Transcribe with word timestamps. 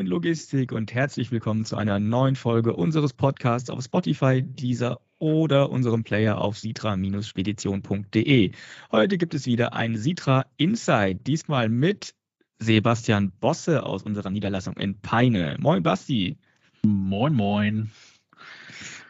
Moin 0.00 0.06
Logistik 0.06 0.72
und 0.72 0.94
herzlich 0.94 1.30
willkommen 1.30 1.66
zu 1.66 1.76
einer 1.76 2.00
neuen 2.00 2.34
Folge 2.34 2.72
unseres 2.72 3.12
Podcasts 3.12 3.68
auf 3.68 3.84
Spotify, 3.84 4.40
dieser 4.40 5.02
oder 5.18 5.68
unserem 5.68 6.04
Player 6.04 6.38
auf 6.40 6.56
sitra-spedition.de. 6.56 8.52
Heute 8.92 9.18
gibt 9.18 9.34
es 9.34 9.44
wieder 9.44 9.74
ein 9.74 9.98
Sitra 9.98 10.46
Insight, 10.56 11.26
diesmal 11.26 11.68
mit 11.68 12.14
Sebastian 12.58 13.30
Bosse 13.40 13.82
aus 13.82 14.02
unserer 14.02 14.30
Niederlassung 14.30 14.78
in 14.78 14.98
Peine. 14.98 15.58
Moin 15.60 15.82
Basti. 15.82 16.38
Moin, 16.82 17.34
moin. 17.34 17.90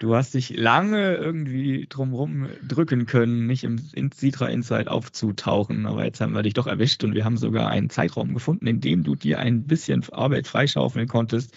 Du 0.01 0.15
hast 0.15 0.33
dich 0.33 0.57
lange 0.57 1.15
irgendwie 1.17 1.87
drumherum 1.87 2.49
drücken 2.67 3.05
können, 3.05 3.47
nicht 3.47 3.65
im 3.65 4.11
Citra 4.11 4.47
Insight 4.47 4.89
aufzutauchen, 4.89 5.85
aber 5.85 6.07
jetzt 6.07 6.23
haben 6.23 6.33
wir 6.33 6.43
dich 6.43 6.55
doch 6.55 6.67
erwischt 6.67 7.05
und 7.05 7.15
wir 7.15 7.27
haben 7.27 7.37
sogar 7.37 7.69
einen 7.69 7.91
Zeitraum 7.91 8.33
gefunden, 8.33 8.67
in 8.67 8.81
dem 8.81 9.05
du 9.05 9.15
dir 9.15 9.39
ein 9.39 9.67
bisschen 9.67 10.03
Arbeit 10.11 10.47
freischaufeln 10.47 11.07
konntest, 11.07 11.55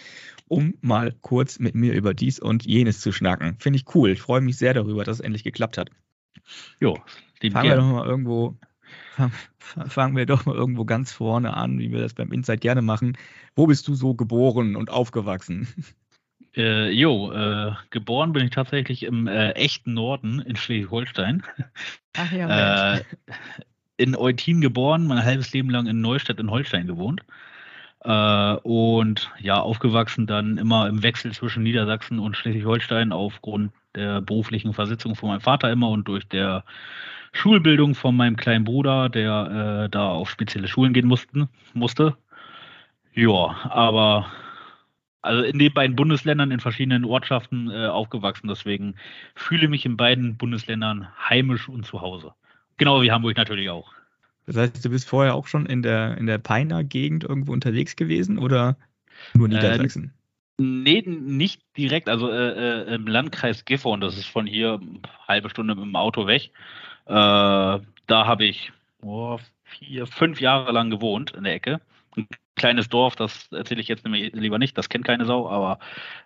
um 0.50 0.74
mal 0.82 1.16
kurz 1.22 1.60
mit 1.60 1.74
mir 1.74 1.94
über 1.94 2.14
dies 2.14 2.38
und 2.38 2.66
jenes 2.66 3.00
zu 3.00 3.14
schnacken. 3.14 3.56
Finde 3.60 3.78
ich 3.78 3.96
cool. 3.96 4.10
Ich 4.10 4.22
freue 4.22 4.42
mich 4.42 4.58
sehr 4.58 4.74
darüber, 4.74 5.06
dass 5.06 5.20
es 5.20 5.26
endlich 5.26 5.46
geklappt 5.46 5.78
hat. 5.78 5.90
Jo, 6.82 7.00
fangen 7.40 7.70
wir 7.70 7.78
doch 7.78 7.86
mal 7.86 8.06
irgendwo 8.06 8.58
fangen 9.88 10.18
wir 10.18 10.26
doch 10.26 10.46
mal 10.46 10.56
irgendwo 10.56 10.84
ganz 10.84 11.14
vorne 11.14 11.56
an, 11.56 11.80
wie 11.80 11.94
wir 11.94 12.02
das 12.02 12.14
beim 12.14 12.34
Insight 12.34 12.60
gerne 12.60 12.82
machen. 12.82 13.18
Wo 13.56 13.68
bist 13.68 13.88
du 13.88 13.96
so 13.96 14.16
geboren 14.16 14.76
und 14.76 14.90
aufgewachsen? 14.90 15.70
Äh, 16.56 16.92
jo, 16.92 17.32
äh, 17.32 17.72
geboren 17.90 18.34
bin 18.34 18.46
ich 18.46 18.52
tatsächlich 18.52 19.04
im 19.04 19.28
äh, 19.28 19.52
echten 19.52 19.94
Norden 19.94 20.40
in 20.40 20.56
Schleswig-Holstein. 20.56 21.44
Ach 22.18 22.32
ja. 22.32 22.96
Äh, 22.96 23.04
in 23.98 24.16
Eutin 24.16 24.62
geboren, 24.62 25.08
mein 25.08 25.24
halbes 25.24 25.52
Leben 25.54 25.70
lang 25.70 25.88
in 25.88 26.02
Neustadt 26.02 26.40
in 26.40 26.52
Holstein 26.52 26.88
gewohnt. 26.88 27.22
Äh, 28.04 28.56
und 28.64 29.32
ja, 29.40 29.60
aufgewachsen 29.60 30.28
dann 30.28 30.58
immer 30.58 30.88
im 30.88 31.02
Wechsel 31.04 31.32
zwischen 31.32 31.64
Niedersachsen 31.64 32.20
und 32.20 32.38
Schleswig-Holstein 32.38 33.12
aufgrund 33.12 33.72
der 33.96 34.22
beruflichen 34.22 34.74
Versitzung 34.74 35.16
von 35.16 35.30
meinem 35.30 35.42
Vater 35.42 35.72
immer 35.72 35.90
und 35.90 36.08
durch 36.08 36.28
der 36.28 36.64
Schulbildung 37.32 37.96
von 37.96 38.16
meinem 38.16 38.36
kleinen 38.38 38.64
Bruder, 38.64 39.10
der 39.10 39.86
äh, 39.86 39.90
da 39.90 40.08
auf 40.08 40.30
spezielle 40.30 40.68
Schulen 40.68 40.94
gehen 40.94 41.08
mussten, 41.08 41.50
musste. 41.74 42.16
Ja, 43.14 43.56
aber 43.70 44.28
also 45.24 45.42
in 45.42 45.58
den 45.58 45.74
beiden 45.74 45.96
Bundesländern 45.96 46.52
in 46.52 46.60
verschiedenen 46.60 47.06
Ortschaften 47.06 47.72
äh, 47.72 47.88
aufgewachsen. 47.88 48.48
Deswegen 48.48 48.96
fühle 49.36 49.70
mich 49.70 49.86
in 49.86 49.98
beiden 49.98 50.38
Bundesländern 50.38 51.08
heimisch 51.18 51.70
und 51.70 51.86
zu 51.86 52.02
Hause. 52.02 52.34
Genau 52.78 53.02
wie 53.02 53.12
Hamburg 53.12 53.38
natürlich 53.38 53.70
auch. 53.70 53.94
Das 54.46 54.58
heißt, 54.58 54.84
du 54.84 54.90
bist 54.90 55.08
vorher 55.08 55.36
auch 55.36 55.48
schon 55.48 55.66
in 55.66 55.82
der, 55.82 56.18
in 56.18 56.28
der 56.28 56.38
Peiner 56.38 56.84
Gegend 56.84 57.24
irgendwo 57.24 57.54
unterwegs 57.54 57.96
gewesen 57.96 58.38
oder 58.38 58.76
nur 59.34 59.48
Niedersachsen? 59.48 60.12
Äh, 60.60 60.64
nee, 60.64 61.02
nicht 61.02 61.62
direkt. 61.78 62.10
Also 62.10 62.30
äh, 62.30 62.82
äh, 62.82 62.96
im 62.96 63.08
Landkreis 63.08 63.64
Gifhorn, 63.64 64.02
das 64.02 64.18
ist 64.18 64.28
von 64.28 64.46
hier 64.46 64.82
eine 64.82 65.00
halbe 65.28 65.50
Stunde 65.50 65.76
mit 65.76 65.86
dem 65.86 65.96
Auto 65.96 66.28
weg. 66.28 66.52
Äh, 67.06 67.12
da 67.12 67.80
habe 68.10 68.44
ich 68.44 68.74
oh, 69.02 69.40
vier, 69.64 70.06
fünf 70.06 70.42
Jahre 70.42 70.74
lang 70.74 70.90
gewohnt 70.90 71.32
in 71.32 71.46
der 71.46 71.54
Ecke 71.54 71.80
kleines 72.56 72.90
Dorf, 72.90 73.16
das 73.16 73.48
erzähle 73.52 73.82
ich 73.82 73.88
jetzt 73.88 74.06
lieber 74.06 74.60
nicht, 74.60 74.78
das 74.78 74.90
kennt 74.90 75.06
keine 75.06 75.26
Sau, 75.26 75.50
aber 75.50 75.80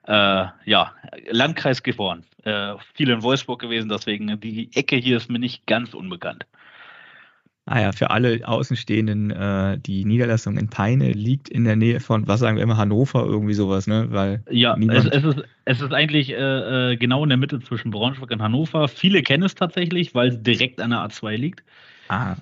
äh, 0.08 0.48
ja, 0.70 0.94
Landkreis 1.30 1.84
Gifhorn. 1.84 2.24
Äh, 2.44 2.76
viel 2.94 3.10
in 3.10 3.24
Wolfsburg 3.24 3.60
gewesen, 3.60 3.90
deswegen 3.90 4.40
die 4.40 4.70
Ecke 4.74 4.98
hier 4.98 5.18
ist 5.18 5.30
mir 5.30 5.40
nicht 5.40 5.66
ganz 5.66 5.94
unbekannt. 5.94 6.46
Ah 7.70 7.82
ja, 7.82 7.92
für 7.92 8.12
alle 8.12 8.48
Außenstehenden, 8.48 9.30
äh, 9.30 9.78
die 9.78 10.06
Niederlassung 10.06 10.58
in 10.58 10.70
Peine 10.70 11.12
liegt 11.12 11.50
in 11.50 11.66
der 11.66 11.76
Nähe 11.76 12.00
von, 12.00 12.26
was 12.26 12.40
sagen 12.40 12.56
wir 12.56 12.64
immer, 12.64 12.78
Hannover, 12.78 13.26
irgendwie 13.26 13.54
sowas, 13.54 13.88
ne? 13.88 14.08
Weil 14.10 14.42
ja, 14.50 14.78
es, 14.78 15.06
es, 15.06 15.24
ist, 15.26 15.44
es 15.66 15.82
ist 15.82 15.92
eigentlich 15.92 16.30
äh, 16.30 16.94
äh, 16.94 16.96
genau 16.96 17.24
in 17.24 17.30
der 17.30 17.38
Mitte 17.38 17.60
zwischen 17.60 17.92
Braunschweig 17.92 18.32
und 18.32 18.42
Hannover. 18.42 18.88
Viele 18.88 19.22
kennen 19.22 19.44
es 19.44 19.54
tatsächlich, 19.54 20.16
weil 20.16 20.30
es 20.30 20.42
direkt 20.42 20.80
an 20.80 20.92
der 20.92 21.00
A2 21.00 21.36
liegt. 21.36 21.64
Ah. 22.08 22.38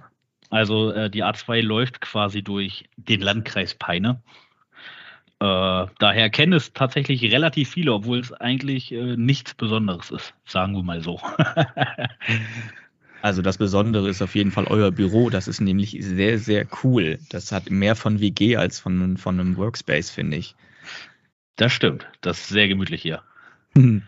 Also 0.50 0.92
äh, 0.92 1.10
die 1.10 1.24
A2 1.24 1.62
läuft 1.62 2.02
quasi 2.02 2.44
durch 2.44 2.86
den 2.98 3.22
Landkreis 3.22 3.76
Peine. 3.76 4.22
Äh, 5.40 5.88
daher 6.00 6.30
kennen 6.30 6.54
es 6.54 6.72
tatsächlich 6.74 7.22
relativ 7.24 7.70
viele, 7.72 7.94
obwohl 7.94 8.20
es 8.20 8.32
eigentlich 8.32 8.92
äh, 8.92 9.18
nichts 9.18 9.54
Besonderes 9.54 10.12
ist, 10.12 10.34
sagen 10.46 10.74
wir 10.74 10.84
mal 10.84 11.02
so. 11.02 11.20
also 13.22 13.42
das 13.42 13.58
Besondere 13.58 14.08
ist 14.08 14.22
auf 14.22 14.36
jeden 14.36 14.52
Fall 14.52 14.66
euer 14.66 14.92
Büro. 14.92 15.30
Das 15.30 15.48
ist 15.48 15.60
nämlich 15.60 15.98
sehr, 16.00 16.40
sehr 16.40 16.66
cool. 16.84 17.20
Das 17.30 17.52
hat 17.52 17.70
mehr 17.70 17.96
von 17.96 18.22
WG 18.22 18.56
als 18.56 18.80
von, 18.80 19.18
von 19.18 19.40
einem 19.40 19.58
Workspace, 19.58 20.10
finde 20.10 20.38
ich. 20.38 20.56
Das 21.58 21.74
stimmt. 21.74 22.08
Das 22.22 22.40
ist 22.40 22.50
sehr 22.50 22.68
gemütlich 22.68 23.02
hier. 23.02 23.22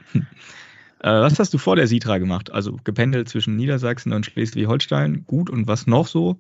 Äh, 0.99 1.09
was 1.09 1.39
hast 1.39 1.53
du 1.53 1.57
vor 1.57 1.75
der 1.75 1.87
Sitra 1.87 2.17
gemacht? 2.17 2.51
Also 2.51 2.77
gependelt 2.83 3.29
zwischen 3.29 3.55
Niedersachsen 3.55 4.13
und 4.13 4.25
Schleswig-Holstein. 4.25 5.25
Gut. 5.27 5.49
Und 5.49 5.67
was 5.67 5.87
noch 5.87 6.07
so? 6.07 6.37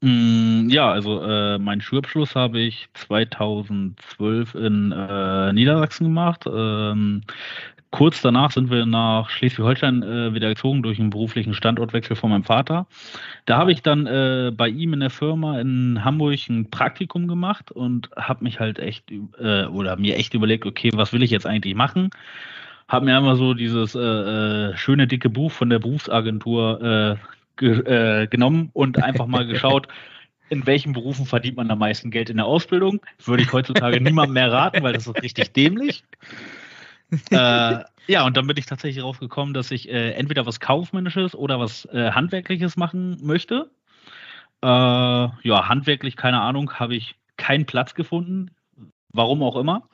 Mm, 0.00 0.68
ja, 0.68 0.90
also 0.92 1.22
äh, 1.22 1.58
meinen 1.58 1.80
Schulabschluss 1.80 2.36
habe 2.36 2.60
ich 2.60 2.88
2012 2.94 4.54
in 4.54 4.92
äh, 4.92 5.52
Niedersachsen 5.52 6.04
gemacht. 6.04 6.44
Ähm, 6.46 7.22
kurz 7.90 8.22
danach 8.22 8.52
sind 8.52 8.70
wir 8.70 8.86
nach 8.86 9.28
Schleswig-Holstein 9.30 10.02
äh, 10.02 10.34
wieder 10.34 10.50
gezogen 10.50 10.82
durch 10.84 11.00
einen 11.00 11.10
beruflichen 11.10 11.52
Standortwechsel 11.54 12.14
von 12.14 12.30
meinem 12.30 12.44
Vater. 12.44 12.86
Da 13.46 13.56
habe 13.58 13.72
ich 13.72 13.82
dann 13.82 14.06
äh, 14.06 14.52
bei 14.54 14.68
ihm 14.68 14.92
in 14.92 15.00
der 15.00 15.10
Firma 15.10 15.58
in 15.60 16.04
Hamburg 16.04 16.48
ein 16.48 16.70
Praktikum 16.70 17.26
gemacht 17.26 17.72
und 17.72 18.10
habe 18.16 18.44
mich 18.44 18.60
halt 18.60 18.78
echt 18.78 19.10
äh, 19.10 19.64
oder 19.64 19.96
mir 19.96 20.16
echt 20.16 20.34
überlegt, 20.34 20.64
okay, 20.64 20.90
was 20.94 21.12
will 21.12 21.24
ich 21.24 21.30
jetzt 21.30 21.46
eigentlich 21.46 21.74
machen? 21.74 22.10
Habe 22.88 23.04
mir 23.04 23.16
einmal 23.16 23.36
so 23.36 23.54
dieses 23.54 23.94
äh, 23.94 24.00
äh, 24.00 24.76
schöne 24.76 25.06
dicke 25.06 25.28
Buch 25.28 25.52
von 25.52 25.68
der 25.68 25.78
Berufsagentur 25.78 26.82
äh, 26.82 27.16
ge 27.56 27.80
äh, 27.84 28.26
genommen 28.26 28.70
und 28.72 29.02
einfach 29.02 29.26
mal 29.26 29.46
geschaut, 29.46 29.88
in 30.48 30.66
welchen 30.66 30.94
Berufen 30.94 31.26
verdient 31.26 31.58
man 31.58 31.70
am 31.70 31.78
meisten 31.78 32.10
Geld 32.10 32.30
in 32.30 32.38
der 32.38 32.46
Ausbildung. 32.46 33.00
Würde 33.24 33.42
ich 33.42 33.52
heutzutage 33.52 34.00
niemandem 34.00 34.34
mehr 34.34 34.50
raten, 34.50 34.82
weil 34.82 34.94
das 34.94 35.06
ist 35.06 35.22
richtig 35.22 35.52
dämlich. 35.52 36.02
äh, 37.30 37.78
ja, 38.06 38.24
und 38.24 38.36
dann 38.38 38.46
bin 38.46 38.56
ich 38.56 38.64
tatsächlich 38.64 39.04
rausgekommen, 39.04 39.52
dass 39.52 39.70
ich 39.70 39.90
äh, 39.90 40.12
entweder 40.12 40.46
was 40.46 40.60
Kaufmännisches 40.60 41.34
oder 41.34 41.60
was 41.60 41.84
äh, 41.86 42.12
Handwerkliches 42.12 42.76
machen 42.76 43.18
möchte. 43.22 43.70
Ja, 44.60 45.68
handwerklich, 45.68 46.16
keine 46.16 46.40
Ahnung, 46.40 46.72
habe 46.72 46.96
ich 46.96 47.14
keinen 47.36 47.64
Platz 47.64 47.94
gefunden. 47.94 48.50
Warum 49.12 49.40
auch 49.44 49.54
immer. 49.54 49.88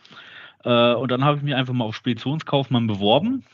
Äh, 0.65 0.95
und 0.95 1.11
dann 1.11 1.25
habe 1.25 1.39
ich 1.39 1.43
mich 1.43 1.55
einfach 1.55 1.75
mal 1.75 1.85
auf 1.85 1.97
Speditionskaufmann 1.97 2.87
beworben. 2.87 3.45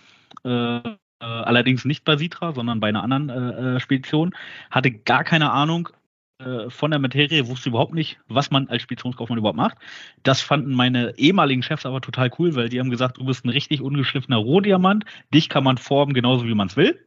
Äh, 0.45 0.81
äh, 1.21 1.27
allerdings 1.27 1.85
nicht 1.85 2.05
bei 2.05 2.17
Sitra, 2.17 2.53
sondern 2.53 2.81
bei 2.81 2.89
einer 2.89 3.03
anderen 3.03 3.29
äh, 3.29 3.77
äh, 3.77 3.81
Spedition. 3.81 4.35
Hatte 4.71 4.91
gar 4.91 5.23
keine 5.23 5.53
Ahnung 5.53 5.91
äh, 6.39 6.71
von 6.71 6.91
der 6.91 7.01
Materie, 7.01 7.47
wusste 7.47 7.69
überhaupt 7.69 7.93
nicht, 7.93 8.19
was 8.29 8.51
man 8.51 8.69
als 8.69 8.83
Speditionskaufmann 8.83 9.39
überhaupt 9.39 9.59
macht. 9.59 9.77
Das 10.23 10.41
fanden 10.41 10.73
meine 10.73 11.13
ehemaligen 11.19 11.63
Chefs 11.63 11.85
aber 11.85 12.01
total 12.01 12.31
cool, 12.39 12.55
weil 12.55 12.71
die 12.71 12.81
haben 12.81 12.91
gesagt, 12.91 13.19
du 13.19 13.25
bist 13.27 13.45
ein 13.45 13.51
richtig 13.51 13.83
ungeschliffener 13.83 14.39
Rohdiamant. 14.39 15.05
Dich 15.35 15.51
kann 15.51 15.65
man 15.65 15.77
formen 15.77 16.15
genauso, 16.15 16.47
wie 16.47 16.55
man 16.55 16.69
es 16.69 16.77
will. 16.77 16.99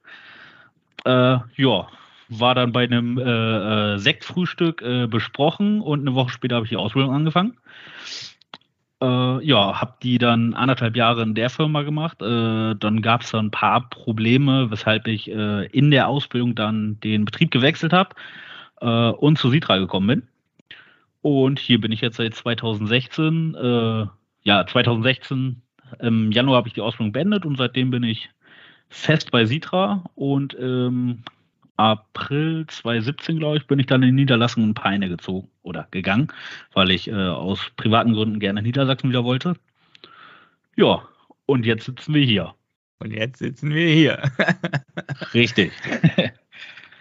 ja, 1.06 1.88
war 2.30 2.56
dann 2.56 2.72
bei 2.72 2.84
einem 2.86 4.00
Sektfrühstück 4.00 4.84
besprochen 5.10 5.82
und 5.82 6.02
eine 6.02 6.16
Woche 6.16 6.30
später 6.30 6.56
habe 6.56 6.66
ich 6.66 6.70
die 6.70 6.78
Ausbildung 6.78 7.14
angefangen. 7.14 7.58
Äh, 9.04 9.46
ja, 9.46 9.82
habe 9.82 9.96
die 10.02 10.18
dann 10.18 10.54
anderthalb 10.54 10.96
Jahre 10.96 11.24
in 11.24 11.36
der 11.36 11.50
Firma 11.50 11.82
gemacht. 11.82 12.22
Äh, 12.22 12.76
dann 12.76 13.02
gab 13.02 13.22
es 13.22 13.36
ein 13.36 13.52
paar 13.52 13.90
Probleme, 13.90 14.72
weshalb 14.72 15.08
ich 15.08 15.30
äh, 15.30 15.66
in 15.68 15.92
der 15.92 16.08
Ausbildung 16.08 16.56
dann 16.56 17.00
den 17.02 17.26
Betrieb 17.26 17.52
gewechselt 17.52 17.92
habe 17.92 18.16
äh, 18.80 19.10
und 19.10 19.38
zu 19.38 19.50
Sitra 19.50 19.78
gekommen 19.78 20.08
bin. 20.08 20.24
Und 21.22 21.60
hier 21.60 21.82
bin 21.82 21.92
ich 21.92 22.00
jetzt 22.00 22.16
seit 22.16 22.34
2016. 22.34 23.56
Äh, 23.56 24.06
ja, 24.44 24.66
2016 24.66 25.62
im 26.00 26.32
Januar 26.32 26.58
habe 26.58 26.70
ich 26.70 26.74
die 26.74 26.82
Ausbildung 26.82 27.12
beendet 27.12 27.46
und 27.46 27.58
seitdem 27.58 27.92
bin 27.92 28.04
ich 28.04 28.30
fest 28.88 29.32
bei 29.32 29.46
Sitra 29.46 30.06
und 30.16 30.56
ähm, 30.58 31.24
April 31.76 32.68
2017, 32.68 33.40
glaube 33.40 33.58
ich, 33.58 33.68
bin 33.68 33.80
ich 33.80 33.88
dann 33.88 34.04
in 34.04 34.16
Niederlassung 34.16 34.64
in 34.64 34.74
Peine 34.74 35.10
gezogen 35.10 35.50
oder 35.64 35.88
gegangen, 35.92 36.28
weil 36.74 36.92
ich 36.92 37.08
äh, 37.08 37.14
aus 37.14 37.72
privaten 37.76 38.14
Gründen 38.14 38.40
gerne 38.40 38.60
in 38.60 38.66
Niedersachsen 38.66 39.10
wieder 39.10 39.24
wollte. 39.24 39.56
Ja, 40.76 41.08
und 41.46 41.66
jetzt 41.66 41.86
sitzen 41.86 42.14
wir 42.14 42.26
hier. 42.26 42.54
Und 43.00 43.12
jetzt 43.12 43.40
sitzen 43.40 43.74
wir 43.74 43.88
hier. 43.88 44.32
Richtig. 45.34 45.72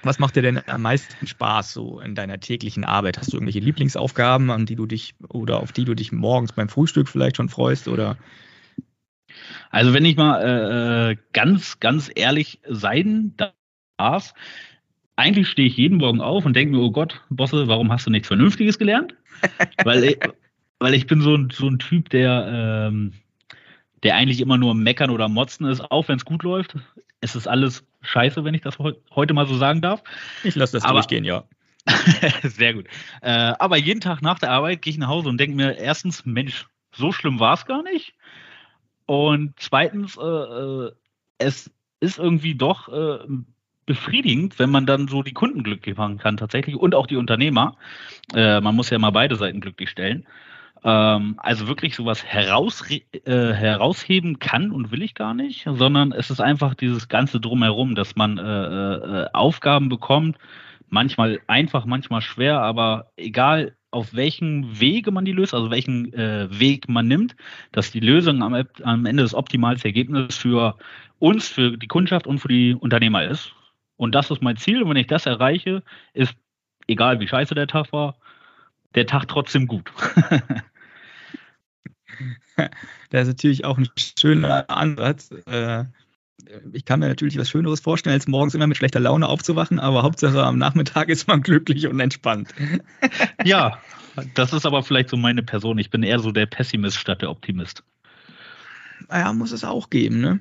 Was 0.03 0.19
macht 0.19 0.35
dir 0.35 0.43
denn 0.43 0.61
am 0.67 0.83
meisten 0.83 1.27
Spaß 1.27 1.73
so 1.73 2.01
in 2.01 2.17
deiner 2.17 2.41
täglichen 2.41 2.85
Arbeit? 2.85 3.19
Hast 3.19 3.33
du 3.33 3.37
irgendwelche 3.37 3.61
Lieblingsaufgaben, 3.61 4.51
an 4.51 4.67
die 4.67 4.75
du 4.75 4.87
dich 4.87 5.15
oder 5.29 5.61
auf 5.61 5.71
die 5.71 5.85
du 5.85 5.95
dich 5.95 6.11
morgens 6.11 6.53
beim 6.53 6.69
Frühstück 6.69 7.09
vielleicht 7.09 7.37
schon 7.37 7.49
freust 7.49 7.87
oder? 7.87 8.17
Also 9.71 9.95
wenn 9.95 10.05
ich 10.05 10.17
mal 10.17 10.43
äh, 10.43 11.13
äh 11.13 11.17
ganz, 11.33 11.79
ganz 11.79 12.11
ehrlich 12.13 12.59
sein 12.69 13.35
darf, 13.37 14.35
eigentlich 15.17 15.49
stehe 15.49 15.69
ich 15.69 15.77
jeden 15.77 15.99
Morgen 15.99 16.21
auf 16.21 16.45
und 16.45 16.55
denke 16.55 16.75
mir, 16.75 16.83
oh 16.83 16.91
Gott, 16.91 17.21
Bosse, 17.31 17.69
warum 17.69 17.93
hast 17.93 18.07
du 18.07 18.11
nichts 18.11 18.29
Vernünftiges 18.29 18.79
gelernt? 18.79 19.15
weil, 19.85 20.17
weil 20.79 20.95
ich 20.95 21.07
bin 21.07 21.21
so 21.21 21.35
ein, 21.35 21.51
so 21.51 21.69
ein 21.69 21.79
Typ, 21.79 22.09
der, 22.11 22.89
ähm, 22.89 23.13
der 24.03 24.17
eigentlich 24.17 24.41
immer 24.41 24.59
nur 24.59 24.75
meckern 24.75 25.11
oder 25.11 25.29
motzen 25.29 25.67
ist, 25.67 25.81
auch 25.91 26.09
wenn 26.09 26.17
es 26.17 26.25
gut 26.25 26.43
läuft. 26.43 26.77
Es 27.21 27.37
ist 27.37 27.47
alles 27.47 27.85
scheiße, 28.01 28.45
wenn 28.45 28.55
ich 28.55 28.63
das 28.63 28.79
heute 28.79 29.35
mal 29.35 29.47
so 29.47 29.57
sagen 29.57 29.81
darf. 29.81 30.03
Ich 30.43 30.57
lasse 30.57 30.73
das 30.73 30.85
aber, 30.85 30.95
durchgehen, 30.95 31.25
ja. 31.25 31.45
Sehr 32.43 32.75
gut. 32.75 32.87
Äh, 33.21 33.53
aber 33.59 33.77
jeden 33.77 34.01
Tag 34.01 34.23
nach 34.23 34.39
der 34.39 34.51
Arbeit 34.51 34.83
gehe 34.83 34.93
ich 34.93 34.99
nach 34.99 35.09
Hause 35.09 35.29
und 35.29 35.39
denke 35.39 35.57
mir 35.57 35.77
erstens, 35.79 36.25
Mensch, 36.25 36.67
so 36.95 37.13
schlimm 37.13 37.39
war 37.39 37.55
es 37.55 37.67
gar 37.67 37.83
nicht. 37.83 38.15
Und 39.07 39.55
zweitens, 39.57 40.17
äh, 40.17 40.23
äh, 40.23 40.93
es 41.39 41.71
ist 42.01 42.19
irgendwie 42.19 42.55
doch 42.55 42.89
äh, 42.89 43.27
befriedigend, 43.93 44.59
wenn 44.59 44.71
man 44.71 44.87
dann 44.87 45.07
so 45.07 45.23
die 45.23 45.35
Kunden 45.35 45.63
glücklich 45.63 45.97
machen 45.99 46.17
kann 46.17 46.39
tatsächlich 46.39 46.77
und 46.77 46.95
auch 46.95 47.07
die 47.07 47.17
Unternehmer. 47.17 47.77
Äh, 48.35 48.61
man 48.63 48.75
muss 48.75 48.89
ja 48.89 48.99
mal 48.99 49.11
beide 49.11 49.37
Seiten 49.37 49.61
glücklich 49.61 49.91
stellen. 49.91 50.27
Ähm, 50.83 51.35
also 51.37 51.69
wirklich 51.69 51.95
sowas 51.95 52.25
heraus, 52.25 52.83
äh, 52.91 53.01
herausheben 53.53 54.39
kann 54.39 54.71
und 54.71 54.91
will 54.93 55.03
ich 55.03 55.15
gar 55.15 55.35
nicht, 55.35 55.67
sondern 55.71 56.13
es 56.13 56.31
ist 56.31 56.41
einfach 56.41 56.75
dieses 56.75 57.09
ganze 57.09 57.39
drumherum, 57.39 57.95
dass 57.95 58.17
man 58.17 58.39
äh, 58.39 59.27
Aufgaben 59.35 59.91
bekommt, 59.91 60.39
manchmal 60.89 61.41
einfach, 61.47 61.85
manchmal 61.85 62.23
schwer, 62.23 62.61
aber 62.61 63.11
egal 63.19 63.77
auf 63.91 64.15
welchen 64.15 64.81
Wege 64.81 65.11
man 65.11 65.27
die 65.27 65.33
löst, 65.33 65.53
also 65.53 65.71
welchen 65.71 66.15
äh, 66.15 66.49
Weg 66.51 66.89
man 66.89 67.07
nimmt, 67.09 67.37
dass 67.73 67.91
die 67.91 68.01
Lösung 68.01 68.43
am, 68.43 68.55
am 68.83 69.05
Ende 69.05 69.23
das 69.23 69.35
optimalste 69.35 69.89
Ergebnis 69.89 70.39
für 70.39 70.77
uns, 71.19 71.47
für 71.47 71.77
die 71.77 71.89
Kundschaft 71.89 72.27
und 72.27 72.39
für 72.39 72.49
die 72.49 72.75
Unternehmer 72.75 73.25
ist. 73.25 73.53
Und 74.03 74.17
das 74.17 74.33
ist 74.33 74.43
mein 74.43 74.57
Ziel. 74.57 74.83
Und 74.83 74.91
wenn 74.91 74.97
ich 74.97 75.07
das 75.07 75.27
erreiche, 75.27 75.85
ist, 76.13 76.35
egal 76.89 77.21
wie 77.21 77.29
scheiße 77.29 77.55
der 77.55 77.69
Tag 77.69 77.93
war, 77.93 78.17
der 78.97 79.07
Tag 79.07 79.29
trotzdem 79.29 79.69
gut. 79.69 79.93
das 83.11 83.29
ist 83.29 83.29
natürlich 83.29 83.65
auch 83.65 83.79
ein 83.79 83.89
schöner 83.97 84.69
Ansatz. 84.69 85.31
Äh, 85.47 85.85
ich 86.73 86.85
kann 86.85 86.99
mir 86.99 87.07
natürlich 87.07 87.39
was 87.39 87.49
Schöneres 87.49 87.79
vorstellen, 87.79 88.15
als 88.15 88.27
morgens 88.27 88.57
immer 88.57 88.67
mit 88.67 88.77
schlechter 88.77 88.99
Laune 88.99 89.29
aufzuwachen, 89.29 89.79
aber 89.79 90.03
Hauptsache 90.03 90.43
am 90.43 90.59
Nachmittag 90.59 91.09
ist 91.09 91.29
man 91.29 91.41
glücklich 91.41 91.87
und 91.87 92.01
entspannt. 92.01 92.53
Ja, 93.45 93.79
das 94.35 94.53
ist 94.53 94.67
aber 94.67 94.83
vielleicht 94.83 95.11
so 95.11 95.17
meine 95.17 95.45
Person. 95.45 95.79
Ich 95.79 95.91
bin 95.91 96.03
eher 96.03 96.19
so 96.19 96.33
der 96.33 96.47
Pessimist 96.47 96.97
statt 96.97 97.23
der 97.23 97.31
Optimist. 97.31 97.85
Naja, 99.09 99.33
muss 99.33 99.53
es 99.53 99.63
auch 99.63 99.91
geben, 99.91 100.21
ne? 100.21 100.41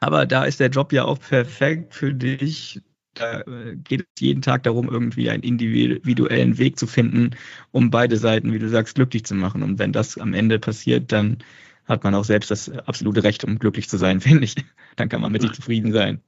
Aber 0.00 0.26
da 0.26 0.44
ist 0.44 0.60
der 0.60 0.70
Job 0.70 0.92
ja 0.92 1.04
auch 1.04 1.18
perfekt 1.18 1.94
für 1.94 2.12
dich. 2.12 2.80
Da 3.16 3.40
äh, 3.40 3.76
geht 3.76 4.02
es 4.02 4.20
jeden 4.20 4.42
Tag 4.42 4.62
darum, 4.62 4.88
irgendwie 4.88 5.30
einen 5.30 5.42
individuellen 5.42 6.58
Weg 6.58 6.78
zu 6.78 6.86
finden, 6.86 7.30
um 7.72 7.90
beide 7.90 8.16
Seiten, 8.16 8.52
wie 8.52 8.58
du 8.58 8.68
sagst, 8.68 8.94
glücklich 8.94 9.24
zu 9.24 9.34
machen. 9.34 9.62
Und 9.62 9.78
wenn 9.78 9.92
das 9.92 10.18
am 10.18 10.34
Ende 10.34 10.58
passiert, 10.58 11.12
dann 11.12 11.38
hat 11.86 12.04
man 12.04 12.14
auch 12.14 12.24
selbst 12.24 12.50
das 12.50 12.70
absolute 12.70 13.22
Recht, 13.22 13.44
um 13.44 13.58
glücklich 13.58 13.88
zu 13.88 13.96
sein, 13.96 14.20
finde 14.22 14.44
ich. 14.44 14.54
Dann 14.96 15.08
kann 15.08 15.20
man 15.20 15.32
mit 15.32 15.42
sich 15.42 15.52
zufrieden 15.52 15.92
sein. 15.92 16.20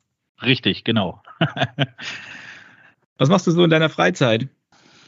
Richtig, 0.43 0.85
genau. 0.85 1.23
Was 3.19 3.29
machst 3.29 3.47
du 3.47 3.51
so 3.51 3.65
in 3.65 3.71
deiner 3.71 3.89
Freizeit? 3.89 4.49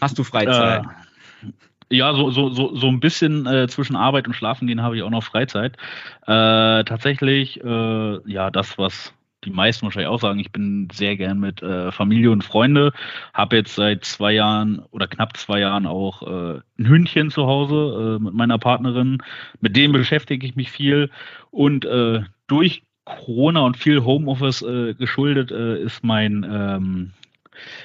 Hast 0.01 0.19
du 0.19 0.25
Freizeit? 0.25 0.85
Äh, 0.85 1.97
ja, 1.97 2.15
so, 2.15 2.31
so, 2.31 2.51
so, 2.51 2.75
so 2.75 2.87
ein 2.89 3.01
bisschen 3.01 3.47
äh, 3.47 3.69
zwischen 3.69 3.97
Arbeit 3.97 4.27
und 4.27 4.35
Schlafen 4.35 4.67
gehen 4.67 4.83
habe 4.83 4.97
ich 4.97 5.03
auch 5.03 5.11
noch 5.11 5.25
Freizeit. 5.25 5.77
Äh, 6.23 6.85
tatsächlich, 6.85 7.63
äh, 7.63 8.31
ja, 8.31 8.51
das, 8.51 8.79
was 8.79 9.13
die 9.45 9.51
meisten 9.51 9.85
wahrscheinlich 9.85 10.09
auch 10.09 10.21
sagen, 10.21 10.39
ich 10.39 10.53
bin 10.53 10.89
sehr 10.93 11.17
gern 11.17 11.41
mit 11.41 11.63
äh, 11.63 11.93
Familie 11.93 12.31
und 12.31 12.45
Freunde, 12.45 12.93
habe 13.33 13.57
jetzt 13.57 13.75
seit 13.75 14.05
zwei 14.05 14.33
Jahren 14.33 14.81
oder 14.91 15.07
knapp 15.07 15.37
zwei 15.37 15.61
Jahren 15.61 15.87
auch 15.87 16.23
äh, 16.23 16.61
ein 16.79 16.89
Hündchen 16.89 17.31
zu 17.31 17.47
Hause 17.47 18.19
äh, 18.19 18.23
mit 18.23 18.35
meiner 18.35 18.59
Partnerin. 18.59 19.19
Mit 19.61 19.77
dem 19.77 19.93
beschäftige 19.93 20.47
ich 20.47 20.57
mich 20.57 20.71
viel 20.71 21.11
und 21.51 21.85
äh, 21.85 22.23
durch 22.47 22.83
Corona 23.05 23.61
und 23.61 23.77
viel 23.77 24.05
Homeoffice 24.05 24.63
äh, 24.63 24.95
geschuldet 24.95 25.51
äh, 25.51 25.83
ist 25.83 26.05
mein 26.05 26.47
ähm, 26.49 27.13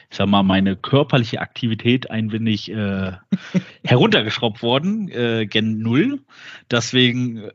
ich 0.10 0.18
sag 0.18 0.28
mal, 0.28 0.44
meine 0.44 0.78
körperliche 0.78 1.42
Aktivität 1.42 2.10
ein 2.10 2.32
wenig 2.32 2.70
heruntergeschraubt 3.84 4.64
worden, 4.64 5.08
gen 5.50 5.80
Null. 5.80 6.22
Deswegen 6.72 7.50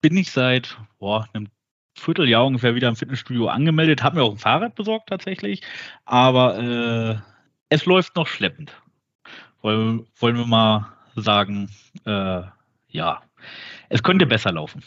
bin 0.00 0.16
ich 0.16 0.30
seit 0.30 0.78
boah, 1.00 1.28
einem 1.32 1.48
Vierteljahr 1.96 2.46
ungefähr 2.46 2.74
wieder 2.74 2.88
im 2.88 2.96
Fitnessstudio 2.96 3.48
angemeldet, 3.48 4.02
habe 4.02 4.16
mir 4.16 4.22
auch 4.22 4.32
ein 4.32 4.38
Fahrrad 4.38 4.74
besorgt 4.74 5.08
tatsächlich, 5.08 5.62
aber 6.04 6.58
äh, 6.58 7.16
es 7.68 7.86
läuft 7.86 8.16
noch 8.16 8.26
schleppend. 8.26 8.72
Wollen, 9.62 10.06
wollen 10.18 10.36
wir 10.36 10.46
mal 10.46 10.92
sagen, 11.16 11.70
äh, 12.04 12.42
ja, 12.88 13.22
es 13.88 14.02
könnte 14.02 14.26
besser 14.26 14.52
laufen. 14.52 14.82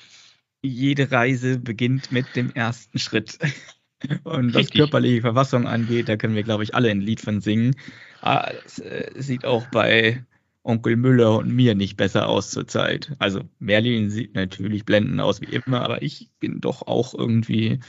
Jede 0.61 1.11
Reise 1.11 1.59
beginnt 1.59 2.11
mit 2.11 2.35
dem 2.35 2.51
ersten 2.53 2.99
Schritt. 2.99 3.39
Und 4.23 4.53
was 4.53 4.69
körperliche 4.69 5.21
Verfassung 5.21 5.67
angeht, 5.67 6.07
da 6.07 6.15
können 6.15 6.35
wir, 6.35 6.43
glaube 6.43 6.63
ich, 6.63 6.73
alle 6.73 6.89
ein 6.89 7.01
Lied 7.01 7.19
von 7.19 7.41
singen. 7.41 7.75
Ah, 8.21 8.49
es 8.65 8.79
äh, 8.79 9.11
sieht 9.15 9.43
auch 9.43 9.67
bei 9.71 10.23
Onkel 10.69 10.95
Müller 10.95 11.39
und 11.39 11.53
mir 11.53 11.75
nicht 11.75 11.97
besser 11.97 12.29
aus 12.29 12.51
zurzeit. 12.51 13.15
Also 13.19 13.41
Merlin 13.59 14.09
sieht 14.09 14.35
natürlich 14.35 14.85
blendend 14.85 15.19
aus 15.19 15.41
wie 15.41 15.53
immer, 15.53 15.81
aber 15.81 16.01
ich 16.01 16.29
bin 16.39 16.61
doch 16.61 16.87
auch 16.87 17.13
irgendwie 17.13 17.79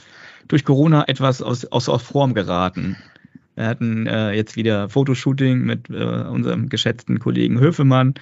durch 0.47 0.65
Corona 0.65 1.07
etwas 1.07 1.41
aus, 1.41 1.65
außer 1.65 1.99
Form 1.99 2.33
geraten. 2.33 2.97
Wir 3.55 3.67
hatten 3.67 4.07
äh, 4.07 4.31
jetzt 4.33 4.55
wieder 4.55 4.89
Fotoshooting 4.89 5.59
mit 5.59 5.89
äh, 5.89 5.93
unserem 5.93 6.69
geschätzten 6.69 7.19
Kollegen 7.19 7.59
Höfemann. 7.59 8.15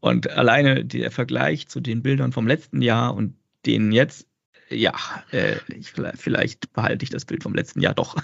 Und 0.00 0.30
alleine 0.30 0.84
der 0.84 1.10
Vergleich 1.10 1.68
zu 1.68 1.80
den 1.80 2.02
Bildern 2.02 2.32
vom 2.32 2.46
letzten 2.46 2.82
Jahr 2.82 3.14
und 3.14 3.34
denen 3.64 3.92
jetzt 3.92 4.26
ja, 4.68 4.94
äh, 5.30 5.56
ich, 5.68 5.92
vielleicht 5.92 6.72
behalte 6.72 7.04
ich 7.04 7.10
das 7.10 7.24
Bild 7.24 7.42
vom 7.42 7.54
letzten 7.54 7.80
Jahr 7.80 7.94
doch. 7.94 8.16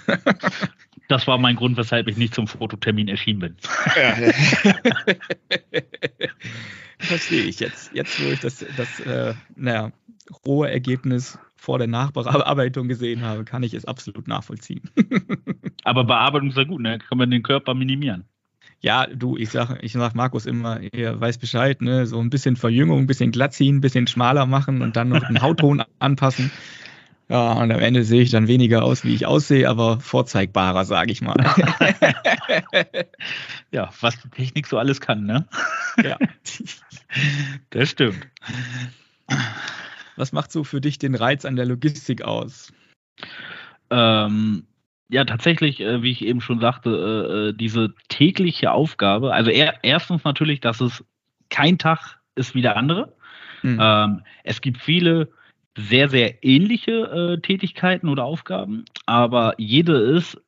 das 1.07 1.27
war 1.27 1.37
mein 1.37 1.55
Grund, 1.55 1.77
weshalb 1.77 2.07
ich 2.07 2.17
nicht 2.17 2.33
zum 2.33 2.47
Fototermin 2.47 3.07
erschienen 3.07 3.39
bin. 3.39 3.55
Verstehe 6.99 7.43
ich 7.43 7.59
jetzt. 7.59 7.91
Jetzt, 7.93 8.23
wo 8.23 8.29
ich 8.29 8.39
das, 8.39 8.65
das 8.77 8.99
äh, 9.01 9.33
naja, 9.55 9.91
rohe 10.45 10.69
Ergebnis 10.69 11.37
vor 11.55 11.77
der 11.77 11.87
Nachbearbeitung 11.87 12.87
gesehen 12.89 13.21
habe, 13.21 13.45
kann 13.45 13.63
ich 13.63 13.73
es 13.73 13.85
absolut 13.85 14.27
nachvollziehen. 14.27 14.89
Aber 15.83 16.03
Bearbeitung 16.03 16.49
ist 16.49 16.57
ja 16.57 16.65
gut, 16.65 16.81
ne? 16.81 16.99
Kann 16.99 17.17
man 17.17 17.31
den 17.31 17.43
Körper 17.43 17.73
minimieren. 17.73 18.25
Ja, 18.83 19.07
du, 19.07 19.37
ich 19.37 19.49
sag, 19.49 19.81
ich 19.81 19.93
sag 19.93 20.13
Markus 20.13 20.45
immer, 20.45 20.81
er 20.91 21.19
weiß 21.19 21.37
Bescheid, 21.37 21.81
ne? 21.81 22.05
So 22.05 22.19
ein 22.19 22.29
bisschen 22.29 22.57
Verjüngung, 22.57 22.99
ein 22.99 23.07
bisschen 23.07 23.31
glatt 23.31 23.53
ziehen, 23.53 23.77
ein 23.77 23.81
bisschen 23.81 24.07
schmaler 24.07 24.45
machen 24.45 24.81
und 24.81 24.97
dann 24.97 25.07
noch 25.07 25.25
den 25.25 25.41
Hautton 25.41 25.83
anpassen. 25.99 26.51
Ja, 27.29 27.53
und 27.53 27.71
am 27.71 27.79
Ende 27.79 28.03
sehe 28.03 28.21
ich 28.21 28.29
dann 28.29 28.49
weniger 28.49 28.83
aus, 28.83 29.05
wie 29.05 29.15
ich 29.15 29.25
aussehe, 29.25 29.69
aber 29.69 30.01
vorzeigbarer, 30.01 30.83
sage 30.83 31.13
ich 31.13 31.21
mal. 31.21 31.37
ja, 33.71 33.89
was 34.01 34.21
die 34.21 34.29
Technik 34.29 34.67
so 34.67 34.77
alles 34.77 34.99
kann, 34.99 35.25
ne? 35.25 35.47
ja. 36.03 36.17
Das 37.69 37.89
stimmt. 37.89 38.27
Was 40.15 40.31
macht 40.33 40.51
so 40.51 40.63
für 40.63 40.81
dich 40.81 40.97
den 40.97 41.13
Reiz 41.15 41.45
an 41.45 41.55
der 41.55 41.67
Logistik 41.67 42.23
aus? 42.23 42.73
Ähm, 43.91 44.65
ja, 45.13 45.25
tatsächlich, 45.25 45.79
äh, 45.79 46.01
wie 46.01 46.09
ich 46.09 46.25
eben 46.25 46.41
schon 46.41 46.59
sagte, 46.59 46.89
äh, 46.89 47.49
äh, 47.49 47.53
diese 47.53 47.93
tägliche 48.09 48.71
Aufgabe, 48.71 49.31
also 49.31 49.51
er, 49.51 49.75
erstens 49.83 50.23
natürlich, 50.23 50.59
dass 50.59 50.81
es 50.81 51.05
kein 51.49 51.77
Tag 51.77 52.19
ist 52.33 52.55
wie 52.55 52.63
der 52.63 52.77
andere. 52.77 53.15
Mhm. 53.61 53.77
Ähm, 53.79 54.21
es 54.43 54.59
gibt 54.61 54.79
viele 54.79 55.29
sehr, 55.77 56.09
sehr 56.09 56.43
ähnliche 56.43 56.91
äh, 56.91 57.41
Tätigkeiten 57.41 58.09
oder 58.09 58.23
Aufgaben, 58.23 58.85
aber 59.05 59.53
jede 59.59 59.97
ist, 59.97 60.41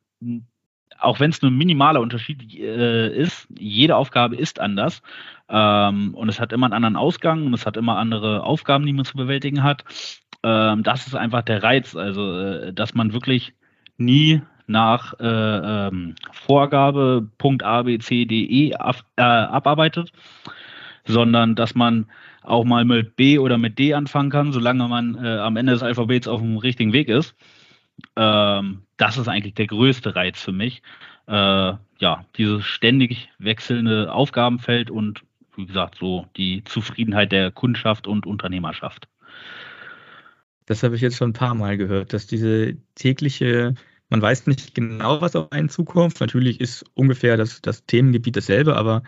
auch 0.98 1.20
wenn 1.20 1.30
es 1.30 1.44
nur 1.44 1.52
ein 1.52 1.58
minimaler 1.58 2.02
Unterschied 2.02 2.52
äh, 2.56 3.16
ist, 3.16 3.48
jede 3.60 3.96
Aufgabe 3.96 4.36
ist 4.36 4.60
anders 4.60 5.04
ähm, 5.48 6.16
und 6.16 6.28
es 6.28 6.40
hat 6.40 6.54
immer 6.54 6.66
einen 6.66 6.74
anderen 6.74 6.96
Ausgang 6.96 7.46
und 7.46 7.54
es 7.54 7.68
hat 7.68 7.78
immer 7.78 7.98
andere 7.98 8.44
Aufgaben, 8.44 8.88
die 8.88 8.94
man 8.94 9.06
zu 9.06 9.16
bewältigen 9.16 9.62
hat. 9.62 9.84
Ähm, 10.42 10.82
das 10.82 11.06
ist 11.06 11.16
einfach 11.16 11.44
der 11.44 11.62
Reiz, 11.62 11.96
also 11.96 12.40
äh, 12.40 12.74
dass 12.74 12.96
man 12.96 13.14
wirklich 13.14 13.54
nie 13.98 14.42
nach 14.68 15.14
äh, 15.20 15.88
ähm, 15.88 16.16
Vorgabe 16.32 17.28
Punkt 17.38 17.64
A, 17.64 17.84
B, 17.84 17.98
C, 18.00 18.26
D, 18.26 18.46
E 18.46 18.74
ab, 18.76 18.98
äh, 19.16 19.22
abarbeitet, 19.22 20.12
sondern 21.06 21.56
dass 21.56 21.76
man 21.76 22.08
auch 22.42 22.64
mal 22.64 22.86
mit 22.86 23.16
B 23.16 23.40
oder 23.40 23.58
mit 23.58 23.80
D 23.80 23.94
anfangen 23.94 24.30
kann, 24.30 24.52
solange 24.52 24.88
man 24.88 25.16
äh, 25.16 25.38
am 25.38 25.58
Ende 25.58 25.74
des 25.74 25.84
Alphabets 25.84 26.28
auf 26.28 26.42
dem 26.42 26.58
richtigen 26.58 26.94
Weg 26.94 27.10
ist. 27.10 27.36
Ähm, 28.16 28.84
das 28.98 29.18
ist 29.18 29.28
eigentlich 29.28 29.56
der 29.56 29.68
größte 29.68 30.16
Reiz 30.16 30.42
für 30.42 30.52
mich. 30.52 30.82
Äh, 31.28 31.74
ja, 32.00 32.26
dieses 32.38 32.66
ständig 32.66 33.30
wechselnde 33.40 34.12
Aufgabenfeld 34.14 34.92
und 34.92 35.24
wie 35.56 35.66
gesagt, 35.66 35.96
so 36.00 36.28
die 36.36 36.64
Zufriedenheit 36.66 37.32
der 37.32 37.52
Kundschaft 37.52 38.08
und 38.08 38.26
Unternehmerschaft. 38.26 39.08
Das 40.66 40.84
habe 40.84 40.96
ich 40.96 41.02
jetzt 41.02 41.18
schon 41.18 41.30
ein 41.30 41.34
paar 41.34 41.56
Mal 41.56 41.78
gehört, 41.78 42.14
dass 42.14 42.28
diese 42.28 42.76
tägliche 42.96 43.76
man 44.10 44.22
weiß 44.22 44.48
nicht 44.48 44.76
genau, 44.76 45.22
was 45.22 45.36
auf 45.36 45.52
einen 45.52 45.70
zukommt. 45.70 46.20
Natürlich 46.20 46.62
ist 46.62 46.86
ungefähr 46.94 47.38
das, 47.38 47.62
das 47.62 47.86
Themengebiet 47.86 48.36
dasselbe, 48.36 48.76
aber 48.76 49.04